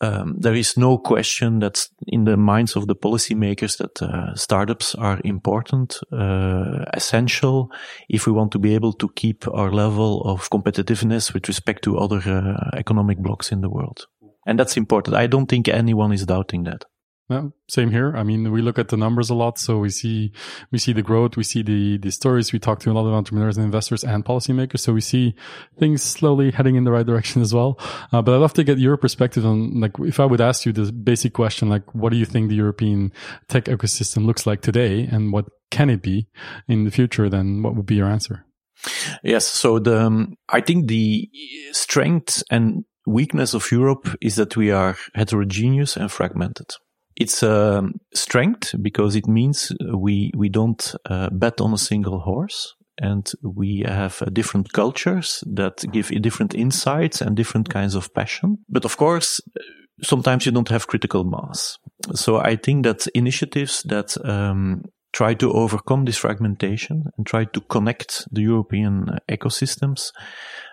um, 0.00 0.36
there 0.38 0.54
is 0.54 0.76
no 0.76 0.98
question 0.98 1.58
that 1.58 1.88
in 2.06 2.24
the 2.24 2.36
minds 2.36 2.76
of 2.76 2.86
the 2.86 2.94
policymakers 2.94 3.78
that 3.78 4.00
uh, 4.00 4.34
startups 4.34 4.94
are 4.94 5.20
important, 5.24 5.98
uh, 6.12 6.84
essential 6.94 7.70
if 8.08 8.26
we 8.26 8.32
want 8.32 8.52
to 8.52 8.58
be 8.58 8.74
able 8.74 8.92
to 8.92 9.08
keep 9.16 9.48
our 9.48 9.72
level 9.72 10.22
of 10.22 10.48
competitiveness 10.50 11.34
with 11.34 11.48
respect 11.48 11.82
to 11.84 11.98
other 11.98 12.20
uh, 12.26 12.76
economic 12.76 13.18
blocks 13.18 13.50
in 13.50 13.60
the 13.60 13.70
world. 13.70 14.06
And 14.46 14.58
that's 14.58 14.76
important. 14.76 15.16
I 15.16 15.26
don't 15.26 15.46
think 15.46 15.68
anyone 15.68 16.12
is 16.12 16.24
doubting 16.24 16.64
that. 16.64 16.84
No, 17.30 17.52
same 17.68 17.90
here. 17.90 18.16
I 18.16 18.22
mean, 18.22 18.50
we 18.50 18.62
look 18.62 18.78
at 18.78 18.88
the 18.88 18.96
numbers 18.96 19.28
a 19.28 19.34
lot. 19.34 19.58
So 19.58 19.76
we 19.78 19.90
see, 19.90 20.32
we 20.72 20.78
see 20.78 20.94
the 20.94 21.02
growth. 21.02 21.36
We 21.36 21.44
see 21.44 21.62
the, 21.62 21.98
the 21.98 22.10
stories. 22.10 22.54
We 22.54 22.58
talk 22.58 22.80
to 22.80 22.90
a 22.90 22.94
lot 22.94 23.06
of 23.06 23.12
entrepreneurs 23.12 23.58
and 23.58 23.66
investors 23.66 24.02
and 24.02 24.24
policymakers. 24.24 24.78
So 24.78 24.94
we 24.94 25.02
see 25.02 25.34
things 25.78 26.02
slowly 26.02 26.50
heading 26.50 26.76
in 26.76 26.84
the 26.84 26.90
right 26.90 27.04
direction 27.04 27.42
as 27.42 27.52
well. 27.52 27.78
Uh, 28.12 28.22
but 28.22 28.34
I'd 28.34 28.38
love 28.38 28.54
to 28.54 28.64
get 28.64 28.78
your 28.78 28.96
perspective 28.96 29.44
on, 29.44 29.78
like, 29.78 29.92
if 29.98 30.20
I 30.20 30.24
would 30.24 30.40
ask 30.40 30.64
you 30.64 30.72
the 30.72 30.90
basic 30.90 31.34
question, 31.34 31.68
like, 31.68 31.94
what 31.94 32.12
do 32.12 32.16
you 32.16 32.24
think 32.24 32.48
the 32.48 32.56
European 32.56 33.12
tech 33.48 33.64
ecosystem 33.64 34.24
looks 34.24 34.46
like 34.46 34.62
today 34.62 35.02
and 35.04 35.30
what 35.30 35.44
can 35.70 35.90
it 35.90 36.00
be 36.00 36.28
in 36.66 36.84
the 36.84 36.90
future? 36.90 37.28
Then 37.28 37.62
what 37.62 37.76
would 37.76 37.84
be 37.84 37.96
your 37.96 38.08
answer? 38.08 38.46
Yes. 39.22 39.46
So 39.46 39.78
the, 39.78 40.00
um, 40.00 40.36
I 40.48 40.62
think 40.62 40.88
the 40.88 41.28
strength 41.72 42.42
and 42.50 42.86
weakness 43.06 43.52
of 43.52 43.70
Europe 43.70 44.16
is 44.22 44.36
that 44.36 44.56
we 44.56 44.70
are 44.70 44.96
heterogeneous 45.14 45.94
and 45.94 46.10
fragmented. 46.10 46.70
It's 47.18 47.42
a 47.42 47.82
strength 48.14 48.74
because 48.80 49.16
it 49.16 49.26
means 49.26 49.72
we 49.92 50.30
we 50.36 50.48
don't 50.48 50.94
uh, 51.04 51.30
bet 51.32 51.60
on 51.60 51.72
a 51.72 51.78
single 51.78 52.20
horse, 52.20 52.76
and 52.96 53.28
we 53.42 53.82
have 53.84 54.22
uh, 54.22 54.26
different 54.26 54.72
cultures 54.72 55.42
that 55.46 55.84
give 55.92 56.08
different 56.22 56.54
insights 56.54 57.20
and 57.20 57.36
different 57.36 57.68
kinds 57.68 57.96
of 57.96 58.14
passion. 58.14 58.58
But 58.68 58.84
of 58.84 58.96
course, 58.96 59.40
sometimes 60.02 60.46
you 60.46 60.52
don't 60.52 60.68
have 60.68 60.86
critical 60.86 61.24
mass. 61.24 61.78
So 62.14 62.36
I 62.36 62.54
think 62.54 62.84
that 62.84 63.08
initiatives 63.08 63.82
that 63.88 64.16
um, 64.24 64.82
try 65.12 65.34
to 65.34 65.52
overcome 65.52 66.04
this 66.04 66.18
fragmentation 66.18 67.04
and 67.16 67.26
try 67.26 67.46
to 67.46 67.60
connect 67.62 68.26
the 68.30 68.42
European 68.42 69.18
ecosystems, 69.28 70.12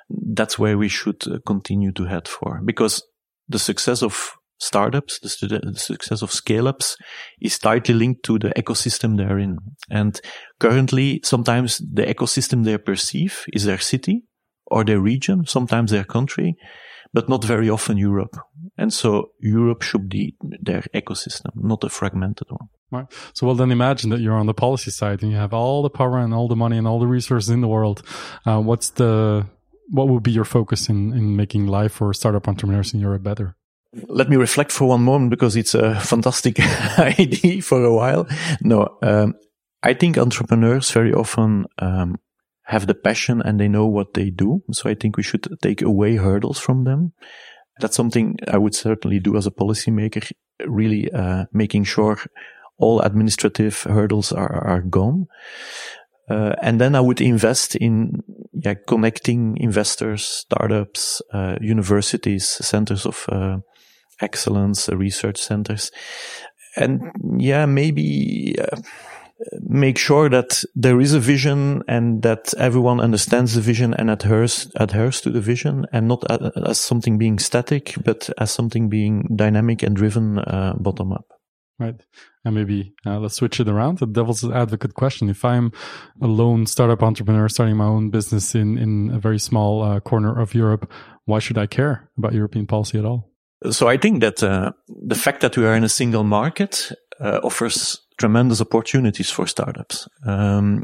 that's 0.10 0.60
where 0.60 0.78
we 0.78 0.90
should 0.90 1.24
continue 1.48 1.92
to 1.94 2.06
head 2.06 2.28
for 2.28 2.62
because 2.64 3.04
the 3.50 3.60
success 3.60 4.04
of 4.04 4.36
startups, 4.58 5.20
the, 5.20 5.48
the 5.48 5.80
success 5.80 6.22
of 6.22 6.32
scale 6.32 6.68
ups 6.68 6.98
is 7.42 7.60
tightly 7.60 7.94
linked 7.94 8.24
to 8.24 8.40
the 8.40 8.50
ecosystem 8.50 9.18
they're 9.18 9.40
in. 9.40 9.58
And 9.90 10.20
currently, 10.60 11.22
sometimes 11.24 11.78
the 11.80 12.04
ecosystem 12.04 12.64
they 12.64 12.78
perceive 12.78 13.46
is 13.54 13.66
their 13.66 13.80
city 13.80 14.24
or 14.68 14.84
their 14.84 15.00
region, 15.00 15.46
sometimes 15.46 15.92
their 15.92 16.04
country, 16.04 16.56
but 17.14 17.30
not 17.30 17.44
very 17.44 17.70
often 17.70 17.98
Europe. 17.98 18.36
And 18.78 18.92
so 18.92 19.32
Europe 19.40 19.82
should 19.82 20.10
be 20.10 20.36
their 20.62 20.84
ecosystem, 20.94 21.52
not 21.56 21.84
a 21.84 21.90
fragmented 21.90 22.48
one. 22.50 22.70
Right. 22.92 23.06
So, 23.34 23.48
well, 23.48 23.56
then 23.56 23.72
imagine 23.72 24.10
that 24.12 24.22
you're 24.22 24.38
on 24.38 24.46
the 24.46 24.54
policy 24.54 24.92
side 24.92 25.22
and 25.22 25.32
you 25.32 25.38
have 25.38 25.54
all 25.54 25.82
the 25.82 25.90
power 25.90 26.20
and 26.20 26.34
all 26.34 26.48
the 26.48 26.56
money 26.56 26.78
and 26.78 26.88
all 26.88 27.00
the 27.00 27.08
resources 27.08 27.50
in 27.50 27.62
the 27.62 27.68
world. 27.68 28.04
Uh, 28.46 28.62
what's 28.62 28.92
the, 28.92 29.46
what 29.90 30.08
would 30.08 30.24
be 30.24 30.32
your 30.32 30.46
focus 30.46 30.88
in, 30.90 31.14
in 31.14 31.36
making 31.36 31.68
life 31.68 31.94
for 31.94 32.14
startup 32.14 32.48
entrepreneurs 32.48 32.94
in 32.94 33.00
Europe 33.00 33.24
better? 33.24 33.56
Let 34.08 34.30
me 34.30 34.36
reflect 34.36 34.72
for 34.72 34.88
one 34.90 35.04
moment 35.04 35.30
because 35.30 35.56
it's 35.56 35.74
a 35.74 36.00
fantastic 36.00 36.60
idea 36.98 37.62
for 37.62 37.84
a 37.84 37.94
while. 37.94 38.28
No, 38.62 38.98
um, 39.02 39.36
I 39.84 39.94
think 39.94 40.18
entrepreneurs 40.18 40.92
very 40.92 41.14
often 41.14 41.66
um, 41.80 42.20
have 42.64 42.88
the 42.88 42.96
passion 42.96 43.42
and 43.42 43.60
they 43.60 43.68
know 43.68 43.86
what 43.86 44.14
they 44.14 44.30
do. 44.30 44.64
So 44.72 44.90
I 44.90 44.96
think 44.96 45.18
we 45.18 45.24
should 45.24 45.48
take 45.62 45.82
away 45.82 46.16
hurdles 46.16 46.60
from 46.60 46.84
them. 46.84 47.14
That's 47.80 47.96
something 47.96 48.38
I 48.48 48.58
would 48.58 48.76
certainly 48.76 49.20
do 49.20 49.38
as 49.38 49.46
a 49.46 49.52
policymaker, 49.52 50.32
really 50.66 51.12
uh, 51.12 51.46
making 51.52 51.84
sure 51.84 52.18
all 52.78 53.02
administrative 53.02 53.84
hurdles 53.84 54.32
are, 54.32 54.64
are 54.66 54.82
gone. 54.82 55.28
Uh, 56.30 56.56
and 56.62 56.82
then 56.82 56.96
I 56.96 57.02
would 57.02 57.22
invest 57.22 57.76
in 57.76 58.24
yeah, 58.54 58.74
connecting 58.88 59.58
investors, 59.58 60.26
startups, 60.26 61.22
uh, 61.32 61.58
universities, 61.62 62.48
centers 62.48 63.06
of 63.06 63.26
uh, 63.30 63.58
excellence 64.22 64.90
uh, 64.90 64.98
research 64.98 65.38
centers. 65.38 65.92
And 66.76 67.12
yeah, 67.38 67.66
maybe 67.66 68.56
uh, 68.60 68.78
make 69.62 69.98
sure 69.98 70.30
that 70.30 70.64
there 70.76 71.02
is 71.02 71.14
a 71.14 71.20
vision 71.20 71.84
and 71.88 72.22
that 72.24 72.54
everyone 72.58 73.00
understands 73.00 73.54
the 73.54 73.62
vision 73.62 73.94
and 73.94 74.10
adheres 74.10 74.72
adheres 74.76 75.20
to 75.22 75.30
the 75.30 75.42
vision 75.42 75.86
and 75.92 76.08
not 76.08 76.24
as 76.66 76.80
something 76.80 77.18
being 77.18 77.38
static 77.38 77.96
but 78.04 78.30
as 78.38 78.50
something 78.50 78.88
being 78.88 79.28
dynamic 79.36 79.84
and 79.84 79.96
driven 79.96 80.40
uh, 80.40 80.74
bottom 80.80 81.12
up 81.12 81.26
right 81.80 82.02
And 82.46 82.56
maybe 82.56 82.94
uh, 83.06 83.20
let's 83.20 83.36
switch 83.36 83.60
it 83.60 83.68
around. 83.68 83.98
The 83.98 84.06
devil's 84.06 84.44
advocate 84.44 84.94
question. 84.94 85.30
If 85.30 85.44
I'm 85.44 85.72
a 86.22 86.28
lone 86.28 86.68
startup 86.68 87.02
entrepreneur 87.02 87.50
starting 87.50 87.76
my 87.76 87.86
own 87.86 88.12
business 88.12 88.54
in, 88.54 88.78
in 88.78 89.10
a 89.10 89.20
very 89.20 89.40
small 89.40 89.82
uh, 89.82 90.00
corner 90.00 90.40
of 90.40 90.54
Europe, 90.54 90.90
why 91.26 91.40
should 91.40 91.58
I 91.58 91.66
care 91.66 92.12
about 92.18 92.34
European 92.34 92.68
policy 92.68 93.00
at 93.00 93.06
all? 93.06 93.32
So 93.72 93.88
I 93.88 93.98
think 93.98 94.22
that 94.22 94.44
uh, 94.44 94.72
the 94.88 95.16
fact 95.16 95.42
that 95.42 95.58
we 95.58 95.66
are 95.66 95.76
in 95.76 95.84
a 95.84 95.90
single 95.90 96.24
market 96.24 96.92
uh, 97.20 97.40
offers 97.44 98.00
tremendous 98.18 98.62
opportunities 98.62 99.30
for 99.32 99.48
startups. 99.48 100.08
Um, 100.26 100.82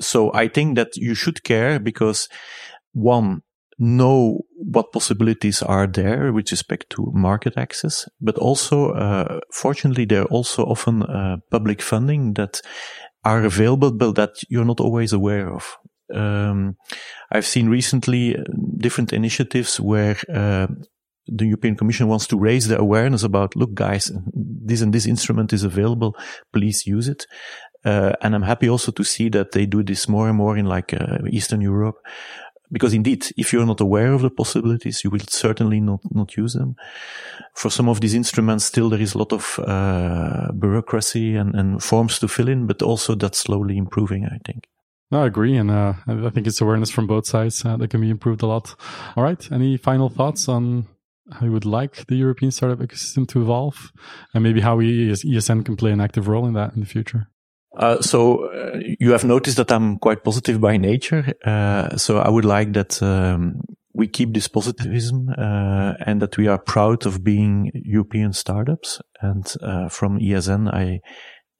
so 0.00 0.32
I 0.32 0.48
think 0.48 0.76
that 0.76 0.96
you 0.96 1.14
should 1.14 1.44
care 1.44 1.78
because 1.78 2.28
one, 2.92 3.42
know 3.80 4.42
what 4.56 4.92
possibilities 4.92 5.62
are 5.62 5.86
there 5.86 6.32
with 6.32 6.50
respect 6.50 6.90
to 6.90 7.10
market 7.14 7.56
access, 7.56 8.06
but 8.20 8.36
also, 8.36 8.90
uh, 8.90 9.40
fortunately, 9.52 10.04
there 10.04 10.22
are 10.22 10.26
also 10.30 10.64
often 10.64 11.02
uh, 11.02 11.38
public 11.50 11.80
funding 11.80 12.34
that 12.34 12.60
are 13.24 13.42
available, 13.42 13.90
but 13.90 14.14
that 14.16 14.30
you're 14.50 14.66
not 14.66 14.80
always 14.80 15.12
aware 15.12 15.52
of. 15.52 15.78
Um, 16.14 16.76
I've 17.32 17.46
seen 17.46 17.68
recently 17.68 18.36
uh, 18.36 18.42
different 18.76 19.12
initiatives 19.12 19.80
where 19.80 20.16
uh, 20.32 20.66
the 21.30 21.46
European 21.46 21.76
Commission 21.76 22.08
wants 22.08 22.26
to 22.28 22.38
raise 22.38 22.68
the 22.68 22.78
awareness 22.78 23.22
about, 23.22 23.56
look, 23.56 23.74
guys, 23.74 24.10
this 24.34 24.82
and 24.82 24.92
this 24.92 25.06
instrument 25.06 25.52
is 25.52 25.64
available. 25.64 26.16
Please 26.52 26.86
use 26.86 27.08
it. 27.08 27.26
Uh, 27.84 28.12
and 28.20 28.34
I'm 28.34 28.42
happy 28.42 28.68
also 28.68 28.92
to 28.92 29.04
see 29.04 29.28
that 29.30 29.52
they 29.52 29.66
do 29.66 29.82
this 29.82 30.08
more 30.08 30.28
and 30.28 30.36
more 30.36 30.56
in 30.56 30.66
like 30.66 30.92
uh, 30.92 31.18
Eastern 31.30 31.60
Europe. 31.60 31.96
Because 32.72 32.94
indeed, 32.94 33.26
if 33.36 33.52
you're 33.52 33.66
not 33.66 33.80
aware 33.80 34.12
of 34.12 34.22
the 34.22 34.30
possibilities, 34.30 35.02
you 35.02 35.10
will 35.10 35.20
certainly 35.26 35.80
not, 35.80 36.00
not 36.12 36.36
use 36.36 36.54
them. 36.54 36.76
For 37.54 37.68
some 37.68 37.88
of 37.88 38.00
these 38.00 38.14
instruments, 38.14 38.64
still 38.64 38.88
there 38.88 39.00
is 39.00 39.14
a 39.14 39.18
lot 39.18 39.32
of 39.32 39.58
uh, 39.58 40.52
bureaucracy 40.52 41.34
and, 41.34 41.54
and 41.56 41.82
forms 41.82 42.20
to 42.20 42.28
fill 42.28 42.48
in, 42.48 42.66
but 42.66 42.80
also 42.82 43.16
that's 43.16 43.38
slowly 43.38 43.76
improving, 43.76 44.24
I 44.24 44.38
think. 44.46 44.68
No, 45.10 45.24
I 45.24 45.26
agree. 45.26 45.56
And 45.56 45.70
uh, 45.70 45.94
I 46.06 46.30
think 46.30 46.46
it's 46.46 46.60
awareness 46.60 46.90
from 46.90 47.08
both 47.08 47.26
sides 47.26 47.64
uh, 47.64 47.76
that 47.76 47.90
can 47.90 48.00
be 48.00 48.10
improved 48.10 48.42
a 48.42 48.46
lot. 48.46 48.76
All 49.16 49.24
right. 49.24 49.50
Any 49.50 49.76
final 49.76 50.08
thoughts 50.08 50.48
on 50.48 50.86
how 51.32 51.46
you 51.46 51.52
would 51.52 51.64
like 51.64 52.06
the 52.06 52.16
European 52.16 52.50
startup 52.50 52.78
ecosystem 52.78 53.26
to 53.28 53.42
evolve 53.42 53.92
and 54.34 54.42
maybe 54.42 54.60
how 54.60 54.78
ESN 54.78 55.64
can 55.64 55.76
play 55.76 55.92
an 55.92 56.00
active 56.00 56.28
role 56.28 56.46
in 56.46 56.54
that 56.54 56.74
in 56.74 56.80
the 56.80 56.86
future? 56.86 57.28
Uh, 57.76 58.00
so 58.00 58.46
uh, 58.46 58.80
you 58.98 59.12
have 59.12 59.24
noticed 59.24 59.56
that 59.56 59.70
I'm 59.70 59.98
quite 59.98 60.24
positive 60.24 60.60
by 60.60 60.76
nature. 60.76 61.32
Uh, 61.44 61.96
so 61.96 62.18
I 62.18 62.28
would 62.28 62.44
like 62.44 62.72
that 62.72 63.00
um, 63.02 63.60
we 63.94 64.08
keep 64.08 64.34
this 64.34 64.48
positivism 64.48 65.28
uh, 65.38 65.94
and 66.04 66.20
that 66.20 66.36
we 66.36 66.48
are 66.48 66.58
proud 66.58 67.06
of 67.06 67.22
being 67.22 67.70
European 67.74 68.32
startups. 68.32 69.00
And 69.20 69.46
uh, 69.62 69.88
from 69.88 70.18
ESN, 70.18 70.72
I 70.72 71.00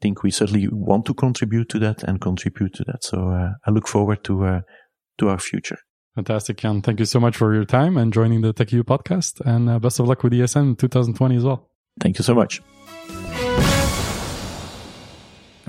think 0.01 0.23
we 0.23 0.31
certainly 0.31 0.69
want 0.73 1.07
to 1.07 1.15
contribute 1.15 1.69
to 1.69 1.79
that 1.79 2.03
and 2.03 2.21
contribute 2.21 2.75
to 2.75 2.85
that. 2.85 3.05
So 3.05 3.29
uh, 3.29 3.51
I 3.65 3.71
look 3.71 3.87
forward 3.87 4.25
to 4.25 4.63
to 5.19 5.29
our 5.29 5.39
future. 5.39 5.79
Fantastic, 6.15 6.57
Jan. 6.57 6.83
Thank 6.83 6.99
you 6.99 7.07
so 7.07 7.21
much 7.21 7.37
for 7.37 7.55
your 7.55 7.65
time 7.65 7.97
and 7.97 8.13
joining 8.13 8.41
the 8.41 8.53
TechEU 8.53 8.83
podcast. 8.83 9.41
And 9.41 9.81
best 9.81 10.01
of 10.01 10.09
luck 10.09 10.23
with 10.23 10.33
ESN 10.33 10.77
2020 10.79 11.37
as 11.37 11.45
well. 11.45 11.69
Thank 12.01 12.19
you 12.19 12.25
so 12.25 12.35
much. 12.35 12.61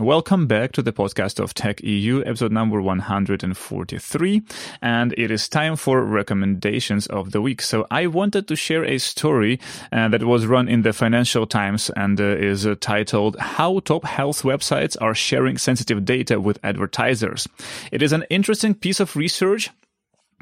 Welcome 0.02 0.48
back 0.48 0.72
to 0.72 0.82
the 0.82 0.92
podcast 0.92 1.40
of 1.40 1.54
Tech 1.54 1.80
EU, 1.84 2.24
episode 2.26 2.52
number 2.52 2.82
143. 2.82 4.42
And 4.82 5.14
it 5.16 5.30
is 5.30 5.48
time 5.48 5.76
for 5.76 6.04
recommendations 6.04 7.06
of 7.06 7.32
the 7.32 7.42
week. 7.42 7.62
So 7.62 7.86
I 7.92 8.08
wanted 8.08 8.48
to 8.48 8.56
share 8.56 8.84
a 8.84 8.98
story 8.98 9.60
uh, 9.92 10.08
that 10.08 10.24
was 10.24 10.48
run 10.48 10.68
in 10.68 10.82
the 10.82 10.92
Financial 10.92 11.46
Times 11.46 11.92
and 11.96 12.20
uh, 12.20 12.24
is 12.24 12.66
uh, 12.66 12.74
titled 12.80 13.38
How 13.38 13.80
Top 13.82 14.06
Health 14.06 14.42
Websites 14.42 14.98
Are 15.00 15.14
Sharing 15.14 15.60
Sensitive 15.60 16.04
Data 16.04 16.42
with 16.42 16.58
Advertisers. 16.64 17.48
It 17.92 18.02
is 18.02 18.12
an 18.12 18.26
interesting 18.32 18.74
piece 18.74 19.00
of 19.00 19.16
research 19.16 19.70
uh, 19.70 19.72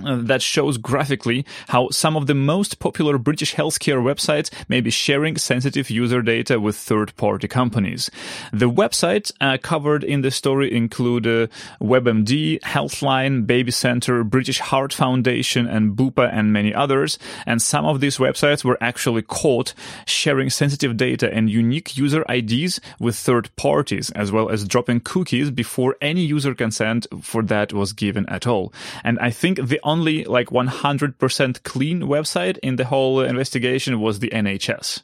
that 0.04 0.42
shows 0.42 0.78
graphically 0.78 1.46
how 1.68 1.90
some 1.90 2.16
of 2.16 2.28
the 2.28 2.36
most 2.36 2.80
popular 2.80 3.18
British 3.18 3.56
healthcare 3.56 4.02
websites 4.02 4.50
may 4.68 4.82
be 4.82 4.90
sharing 4.90 5.38
sensitive 5.38 5.90
user 5.90 6.22
data 6.22 6.60
with 6.60 6.76
third-party 6.76 7.48
companies. 7.48 8.10
The 8.52 8.70
websites 8.70 9.32
uh, 9.42 9.58
covered 9.62 10.04
in 10.04 10.22
the 10.22 10.32
story 10.32 10.74
include 10.74 11.28
uh, 11.28 11.48
WebMD, 11.82 12.60
Healthline, 12.62 13.46
Baby 13.46 13.72
Center, 13.72 14.24
British 14.24 14.60
Heart 14.60 14.94
Foundation, 14.94 15.68
and 15.68 15.96
Bupa, 15.96 16.30
and 16.32 16.54
many 16.54 16.74
others. 16.74 17.18
And 17.46 17.62
some 17.62 17.86
of 17.86 18.00
these 18.00 18.18
websites 18.18 18.64
were 18.64 18.78
actually 18.82 19.22
caught 19.22 19.74
sharing 20.06 20.50
sensitive 20.50 20.98
data 20.98 21.32
and 21.34 21.50
unique 21.50 21.98
user 21.98 22.26
IDs 22.30 22.80
with 23.00 23.16
third 23.16 23.50
parties, 23.56 24.10
as 24.12 24.32
well 24.32 24.50
as 24.50 24.68
dropping 24.68 25.02
cookies 25.02 25.52
before 25.52 25.96
any 26.02 26.22
user 26.22 26.54
consent 26.54 27.08
for 27.22 27.44
that 27.44 27.74
was 27.74 27.94
given 27.94 28.28
at 28.30 28.48
all. 28.48 28.74
And 29.04 29.20
I 29.20 29.32
think 29.32 29.68
the 29.68 29.80
only 29.90 30.24
like 30.26 30.50
100% 30.50 31.64
clean 31.64 32.02
website 32.04 32.58
in 32.60 32.76
the 32.76 32.86
whole 32.86 33.22
investigation 33.22 34.00
was 34.00 34.20
the 34.20 34.30
NHS. 34.30 35.02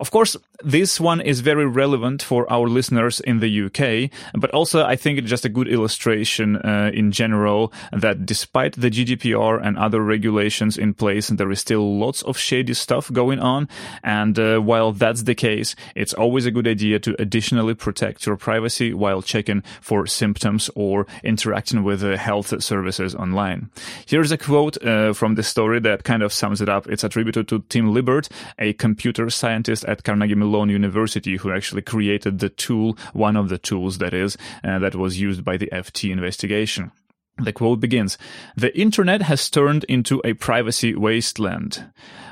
Of 0.00 0.10
course, 0.10 0.36
this 0.62 1.00
one 1.00 1.20
is 1.20 1.40
very 1.40 1.66
relevant 1.66 2.22
for 2.22 2.50
our 2.52 2.68
listeners 2.68 3.20
in 3.20 3.40
the 3.40 3.50
UK, 3.66 4.10
but 4.34 4.50
also 4.50 4.84
I 4.84 4.96
think 4.96 5.18
it's 5.18 5.28
just 5.28 5.44
a 5.44 5.48
good 5.48 5.68
illustration 5.68 6.56
uh, 6.56 6.90
in 6.92 7.12
general 7.12 7.72
that 7.92 8.26
despite 8.26 8.74
the 8.74 8.90
GDPR 8.90 9.64
and 9.64 9.78
other 9.78 10.02
regulations 10.02 10.76
in 10.76 10.94
place, 10.94 11.28
there 11.28 11.50
is 11.50 11.60
still 11.60 11.98
lots 11.98 12.22
of 12.22 12.36
shady 12.36 12.74
stuff 12.74 13.10
going 13.12 13.38
on. 13.38 13.68
And 14.02 14.38
uh, 14.38 14.58
while 14.58 14.92
that's 14.92 15.22
the 15.22 15.34
case, 15.34 15.74
it's 15.94 16.12
always 16.12 16.44
a 16.44 16.50
good 16.50 16.66
idea 16.66 16.98
to 16.98 17.16
additionally 17.20 17.74
protect 17.74 18.26
your 18.26 18.36
privacy 18.36 18.92
while 18.92 19.22
checking 19.22 19.62
for 19.80 20.06
symptoms 20.06 20.68
or 20.74 21.06
interacting 21.22 21.82
with 21.84 22.02
uh, 22.02 22.16
health 22.16 22.62
services 22.62 23.14
online. 23.14 23.70
Here's 24.18 24.32
a 24.32 24.36
quote 24.36 24.82
uh, 24.82 25.12
from 25.12 25.36
the 25.36 25.44
story 25.44 25.78
that 25.78 26.02
kind 26.02 26.24
of 26.24 26.32
sums 26.32 26.60
it 26.60 26.68
up. 26.68 26.88
It's 26.88 27.04
attributed 27.04 27.46
to 27.46 27.60
Tim 27.68 27.94
Libert, 27.94 28.28
a 28.58 28.72
computer 28.72 29.30
scientist 29.30 29.84
at 29.84 30.02
Carnegie 30.02 30.34
Mellon 30.34 30.70
University 30.70 31.36
who 31.36 31.52
actually 31.52 31.82
created 31.82 32.40
the 32.40 32.48
tool, 32.48 32.98
one 33.12 33.36
of 33.36 33.48
the 33.48 33.58
tools 33.58 33.98
that 33.98 34.12
is, 34.12 34.36
uh, 34.64 34.80
that 34.80 34.96
was 34.96 35.20
used 35.20 35.44
by 35.44 35.56
the 35.56 35.68
FT 35.68 36.10
investigation. 36.10 36.90
The 37.38 37.52
quote 37.52 37.80
begins, 37.80 38.18
The 38.56 38.76
internet 38.76 39.22
has 39.22 39.48
turned 39.48 39.84
into 39.84 40.20
a 40.24 40.34
privacy 40.34 40.94
wasteland. 40.94 41.90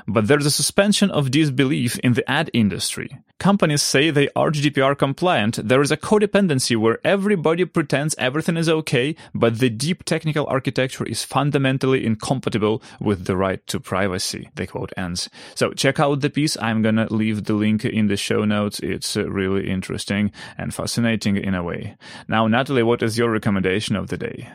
But 0.09 0.27
there's 0.27 0.45
a 0.45 0.51
suspension 0.51 1.11
of 1.11 1.31
disbelief 1.31 1.99
in 1.99 2.13
the 2.13 2.29
ad 2.29 2.49
industry. 2.53 3.17
Companies 3.39 3.81
say 3.81 4.09
they 4.09 4.29
are 4.37 4.51
GDPR 4.51 4.97
compliant. 4.97 5.59
There 5.67 5.81
is 5.81 5.91
a 5.91 5.97
codependency 5.97 6.77
where 6.77 6.99
everybody 7.03 7.65
pretends 7.65 8.15
everything 8.17 8.55
is 8.55 8.69
okay, 8.69 9.15
but 9.35 9.59
the 9.59 9.69
deep 9.69 10.05
technical 10.05 10.47
architecture 10.47 11.03
is 11.03 11.25
fundamentally 11.25 12.05
incompatible 12.05 12.81
with 13.01 13.25
the 13.25 13.35
right 13.35 13.65
to 13.67 13.81
privacy. 13.81 14.49
The 14.55 14.67
quote 14.67 14.93
ends. 14.95 15.29
So 15.55 15.73
check 15.73 15.99
out 15.99 16.21
the 16.21 16.29
piece. 16.29 16.57
I'm 16.61 16.81
gonna 16.81 17.07
leave 17.11 17.43
the 17.43 17.53
link 17.53 17.83
in 17.83 18.07
the 18.07 18.17
show 18.17 18.45
notes. 18.45 18.79
It's 18.79 19.17
uh, 19.17 19.29
really 19.29 19.69
interesting 19.69 20.31
and 20.57 20.73
fascinating 20.73 21.35
in 21.35 21.53
a 21.53 21.63
way. 21.63 21.97
Now, 22.29 22.47
Natalie, 22.47 22.83
what 22.83 23.03
is 23.03 23.17
your 23.17 23.29
recommendation 23.29 23.97
of 23.97 24.07
the 24.07 24.17
day? 24.17 24.49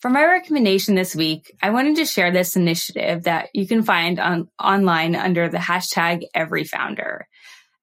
For 0.00 0.10
my 0.10 0.24
recommendation 0.26 0.94
this 0.94 1.16
week, 1.16 1.56
I 1.62 1.70
wanted 1.70 1.96
to 1.96 2.04
share 2.04 2.30
this 2.30 2.54
initiative 2.54 3.22
that 3.22 3.48
you 3.54 3.66
can 3.66 3.82
find 3.82 4.20
on 4.20 4.48
online 4.62 5.16
under 5.16 5.48
the 5.48 5.58
hashtag 5.58 6.24
EveryFounder. 6.36 7.20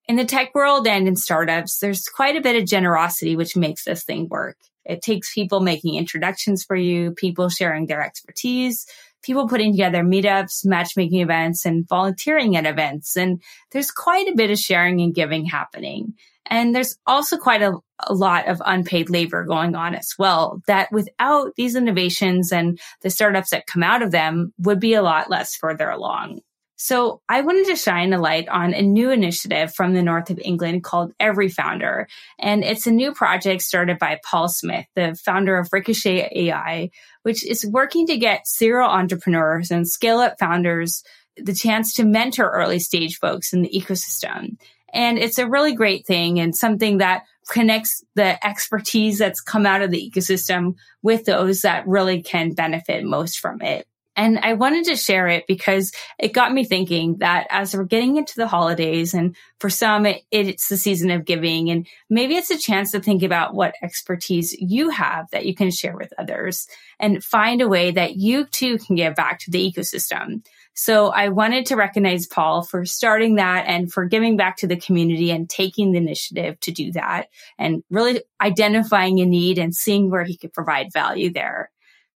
In 0.07 0.15
the 0.15 0.25
tech 0.25 0.53
world 0.53 0.85
and 0.85 1.07
in 1.07 1.15
startups, 1.15 1.79
there's 1.79 2.05
quite 2.07 2.35
a 2.35 2.41
bit 2.41 2.55
of 2.55 2.67
generosity 2.67 3.35
which 3.35 3.55
makes 3.55 3.83
this 3.83 4.03
thing 4.03 4.27
work. 4.29 4.57
It 4.85 5.01
takes 5.01 5.33
people 5.33 5.59
making 5.59 5.95
introductions 5.95 6.63
for 6.63 6.75
you, 6.75 7.11
people 7.11 7.49
sharing 7.49 7.87
their 7.87 8.03
expertise, 8.03 8.85
people 9.23 9.47
putting 9.47 9.71
together 9.71 10.03
meetups, 10.03 10.65
matchmaking 10.65 11.21
events, 11.21 11.65
and 11.65 11.87
volunteering 11.87 12.55
at 12.55 12.65
events. 12.65 13.17
And 13.17 13.41
there's 13.71 13.91
quite 13.91 14.27
a 14.27 14.35
bit 14.35 14.51
of 14.51 14.59
sharing 14.59 15.01
and 15.01 15.15
giving 15.15 15.45
happening. 15.45 16.13
And 16.45 16.75
there's 16.75 16.97
also 17.07 17.37
quite 17.37 17.61
a, 17.61 17.73
a, 18.05 18.13
lot 18.13 18.47
of 18.47 18.61
unpaid 18.65 19.09
labor 19.09 19.45
going 19.45 19.75
on 19.75 19.95
as 19.95 20.13
well 20.19 20.61
that 20.67 20.91
without 20.91 21.55
these 21.55 21.75
innovations 21.75 22.51
and 22.51 22.79
the 23.01 23.09
startups 23.09 23.51
that 23.51 23.65
come 23.65 23.81
out 23.81 24.01
of 24.01 24.11
them 24.11 24.53
would 24.59 24.79
be 24.79 24.93
a 24.93 25.01
lot 25.01 25.29
less 25.29 25.55
further 25.55 25.89
along. 25.89 26.41
So 26.83 27.21
I 27.29 27.39
wanted 27.39 27.67
to 27.67 27.77
shine 27.77 28.11
a 28.11 28.19
light 28.19 28.49
on 28.49 28.73
a 28.73 28.81
new 28.81 29.09
initiative 29.09 29.73
from 29.73 29.93
the 29.93 30.01
north 30.01 30.29
of 30.29 30.39
England 30.43 30.83
called 30.83 31.13
Every 31.17 31.47
Founder. 31.47 32.09
And 32.37 32.61
it's 32.61 32.85
a 32.85 32.91
new 32.91 33.13
project 33.13 33.61
started 33.61 33.97
by 33.99 34.19
Paul 34.21 34.49
Smith, 34.49 34.85
the 34.93 35.17
founder 35.23 35.55
of 35.55 35.69
Ricochet 35.71 36.29
AI, 36.35 36.89
which 37.21 37.49
is 37.49 37.65
working 37.65 38.05
to 38.07 38.17
get 38.17 38.45
serial 38.45 38.89
entrepreneurs 38.89 39.71
and 39.71 39.87
scale 39.87 40.17
up 40.17 40.37
founders 40.37 41.03
the 41.37 41.53
chance 41.53 41.93
to 41.93 42.03
mentor 42.03 42.49
early 42.49 42.79
stage 42.79 43.17
folks 43.17 43.53
in 43.53 43.61
the 43.61 43.71
ecosystem. 43.73 44.57
And 44.93 45.17
it's 45.17 45.37
a 45.37 45.47
really 45.47 45.75
great 45.75 46.05
thing 46.05 46.37
and 46.41 46.53
something 46.53 46.97
that 46.97 47.23
connects 47.49 48.03
the 48.15 48.45
expertise 48.45 49.19
that's 49.19 49.39
come 49.39 49.65
out 49.65 49.83
of 49.83 49.89
the 49.89 50.11
ecosystem 50.11 50.73
with 51.01 51.23
those 51.23 51.61
that 51.61 51.87
really 51.87 52.21
can 52.21 52.51
benefit 52.51 53.05
most 53.05 53.39
from 53.39 53.61
it. 53.61 53.87
And 54.15 54.39
I 54.39 54.53
wanted 54.53 54.85
to 54.85 54.95
share 54.95 55.27
it 55.27 55.45
because 55.47 55.91
it 56.19 56.33
got 56.33 56.53
me 56.53 56.65
thinking 56.65 57.17
that 57.17 57.47
as 57.49 57.75
we're 57.75 57.83
getting 57.83 58.17
into 58.17 58.35
the 58.35 58.47
holidays 58.47 59.13
and 59.13 59.35
for 59.59 59.69
some, 59.69 60.05
it, 60.05 60.23
it's 60.31 60.67
the 60.67 60.77
season 60.77 61.09
of 61.09 61.25
giving 61.25 61.69
and 61.69 61.87
maybe 62.09 62.35
it's 62.35 62.51
a 62.51 62.57
chance 62.57 62.91
to 62.91 62.99
think 62.99 63.23
about 63.23 63.55
what 63.55 63.75
expertise 63.81 64.53
you 64.59 64.89
have 64.89 65.29
that 65.31 65.45
you 65.45 65.55
can 65.55 65.71
share 65.71 65.95
with 65.95 66.13
others 66.17 66.67
and 66.99 67.23
find 67.23 67.61
a 67.61 67.67
way 67.67 67.91
that 67.91 68.15
you 68.15 68.45
too 68.45 68.77
can 68.77 68.95
give 68.95 69.15
back 69.15 69.39
to 69.39 69.51
the 69.51 69.71
ecosystem. 69.71 70.43
So 70.75 71.09
I 71.09 71.29
wanted 71.29 71.67
to 71.67 71.75
recognize 71.75 72.25
Paul 72.25 72.63
for 72.63 72.85
starting 72.85 73.35
that 73.35 73.65
and 73.67 73.91
for 73.91 74.05
giving 74.05 74.37
back 74.37 74.57
to 74.57 74.67
the 74.67 74.75
community 74.75 75.29
and 75.29 75.49
taking 75.49 75.91
the 75.91 75.99
initiative 75.99 76.59
to 76.61 76.71
do 76.71 76.91
that 76.93 77.29
and 77.59 77.83
really 77.89 78.21
identifying 78.41 79.19
a 79.19 79.25
need 79.25 79.59
and 79.59 79.75
seeing 79.75 80.09
where 80.09 80.23
he 80.23 80.35
could 80.35 80.53
provide 80.53 80.91
value 80.91 81.31
there. 81.31 81.69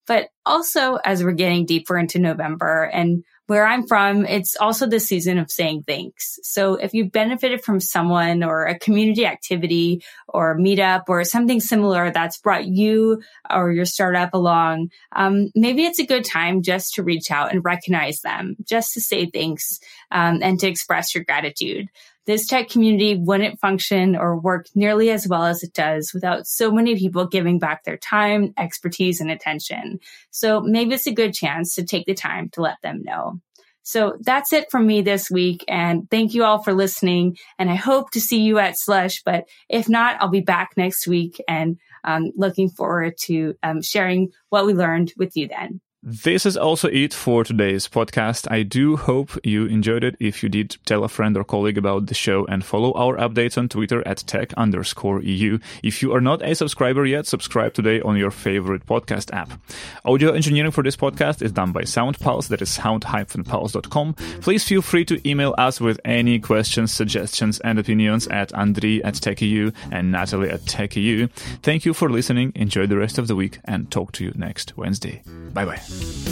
But 0.08 0.30
also 0.46 0.96
as 0.96 1.24
we're 1.24 1.34
getting 1.34 1.66
deeper 1.66 1.98
into 1.98 2.20
November 2.20 2.84
and 2.84 3.24
where 3.48 3.66
I'm 3.66 3.88
from, 3.88 4.26
it's 4.26 4.58
also 4.58 4.88
the 4.88 5.00
season 5.00 5.38
of 5.38 5.50
saying 5.50 5.84
thanks. 5.88 6.38
So 6.44 6.76
if 6.76 6.94
you've 6.94 7.14
benefited 7.14 7.64
from 7.64 7.80
someone 7.80 8.44
or 8.44 8.66
a 8.66 8.78
community 8.78 9.26
activity 9.26 10.04
or 10.28 10.58
meetup 10.58 11.04
or 11.08 11.24
something 11.24 11.62
similar 11.62 12.12
that's 12.12 12.40
brought 12.40 12.66
you 12.66 13.22
or 13.50 13.72
your 13.72 13.86
startup 13.86 14.34
along, 14.34 14.92
um, 15.16 15.50
maybe 15.56 15.86
it's 15.86 16.00
a 16.00 16.06
good 16.06 16.26
time 16.26 16.62
just 16.62 16.96
to 16.96 17.04
reach 17.04 17.32
out 17.32 17.52
and 17.52 17.64
recognize 17.64 18.20
them, 18.20 18.58
just 18.66 18.94
to 18.94 19.02
say 19.02 19.28
thanks 19.28 19.80
um, 20.12 20.40
and 20.42 20.60
to 20.60 20.68
express 20.68 21.16
your 21.16 21.24
gratitude 21.24 21.88
this 22.28 22.46
tech 22.46 22.70
community 22.70 23.16
wouldn't 23.16 23.60
function 23.60 24.16
or 24.16 24.38
work 24.38 24.68
nearly 24.76 25.10
as 25.10 25.28
well 25.28 25.46
as 25.46 25.64
it 25.64 25.74
does 25.74 26.12
without 26.14 26.46
so 26.46 26.70
many 26.70 26.98
people 26.98 27.26
giving 27.26 27.58
back 27.58 27.84
their 27.86 27.98
time, 27.98 28.54
expertise, 28.58 29.22
and 29.22 29.32
attention. 29.32 30.00
So 30.30 30.62
maybe 30.62 30.94
it's 30.94 31.08
a 31.08 31.14
good 31.14 31.34
chance 31.34 31.74
to 31.76 31.86
take 31.86 32.06
the 32.06 32.14
time 32.14 32.50
to 32.50 32.62
let 32.62 32.78
them 32.84 33.02
know. 33.04 33.40
So 33.84 34.18
that's 34.20 34.52
it 34.52 34.70
from 34.70 34.86
me 34.86 35.02
this 35.02 35.32
week. 35.32 35.64
And 35.70 36.12
thank 36.12 36.34
you 36.34 36.44
all 36.44 36.62
for 36.62 36.74
listening. 36.74 37.38
And 37.58 37.70
I 37.70 37.76
hope 37.76 38.12
to 38.12 38.22
see 38.22 38.42
you 38.42 38.60
at 38.60 38.78
Slush. 38.78 39.24
But 39.24 39.46
if 39.70 39.88
not, 39.88 40.18
I'll 40.20 40.28
be 40.28 40.42
back 40.42 40.72
next 40.76 41.08
week 41.08 41.42
and 41.48 41.78
um, 42.04 42.34
looking 42.36 42.70
forward 42.70 43.14
to 43.22 43.56
um, 43.64 43.82
sharing 43.82 44.32
what 44.50 44.66
we 44.66 44.74
learned 44.74 45.14
with 45.16 45.38
you 45.38 45.48
then. 45.48 45.80
This 46.04 46.46
is 46.46 46.56
also 46.56 46.88
it 46.90 47.12
for 47.12 47.44
today's 47.44 47.88
podcast. 47.88 48.50
I 48.52 48.62
do 48.62 48.98
hope 48.98 49.32
you 49.44 49.66
enjoyed 49.66 50.04
it. 50.04 50.16
If 50.20 50.44
you 50.44 50.48
did, 50.48 50.78
tell 50.86 51.04
a 51.04 51.10
friend 51.10 51.36
or 51.36 51.44
colleague 51.44 51.78
about 51.78 52.06
the 52.06 52.14
show 52.14 52.46
and 52.46 52.64
follow 52.64 52.94
our 52.94 53.18
updates 53.18 53.58
on 53.58 53.68
Twitter 53.68 54.08
at 54.08 54.20
tech 54.20 54.54
underscore 54.54 55.24
EU. 55.24 55.58
If 55.82 56.04
you 56.04 56.14
are 56.14 56.22
not 56.22 56.44
a 56.44 56.54
subscriber 56.54 57.06
yet, 57.06 57.26
subscribe 57.26 57.74
today 57.74 58.00
on 58.02 58.16
your 58.16 58.30
favorite 58.30 58.86
podcast 58.86 59.34
app. 59.34 59.60
Audio 60.06 60.32
engineering 60.34 60.72
for 60.72 60.84
this 60.84 60.96
podcast 60.96 61.42
is 61.42 61.52
done 61.52 61.72
by 61.72 61.82
SoundPulse, 61.82 62.48
that 62.50 62.62
is 62.62 62.70
sound-pulse.com. 62.70 64.14
Please 64.42 64.64
feel 64.64 64.84
free 64.84 65.04
to 65.06 65.28
email 65.28 65.56
us 65.58 65.82
with 65.82 66.00
any 66.06 66.40
questions, 66.40 66.94
suggestions, 66.94 67.60
and 67.62 67.80
opinions 67.80 68.28
at 68.28 68.50
Andrii 68.54 69.02
at 69.04 69.16
TechEU 69.16 69.74
and 69.92 70.12
Natalie 70.12 70.52
at 70.52 70.62
TechEU. 70.62 71.30
Thank 71.64 71.86
you 71.86 71.94
for 71.96 72.08
listening. 72.10 72.52
Enjoy 72.56 72.86
the 72.86 72.98
rest 72.98 73.18
of 73.18 73.28
the 73.28 73.36
week 73.36 73.60
and 73.66 73.90
talk 73.90 74.12
to 74.14 74.24
you 74.24 74.32
next 74.36 74.78
Wednesday. 74.78 75.24
Bye 75.54 75.66
bye. 75.66 75.82
You. 75.90 76.28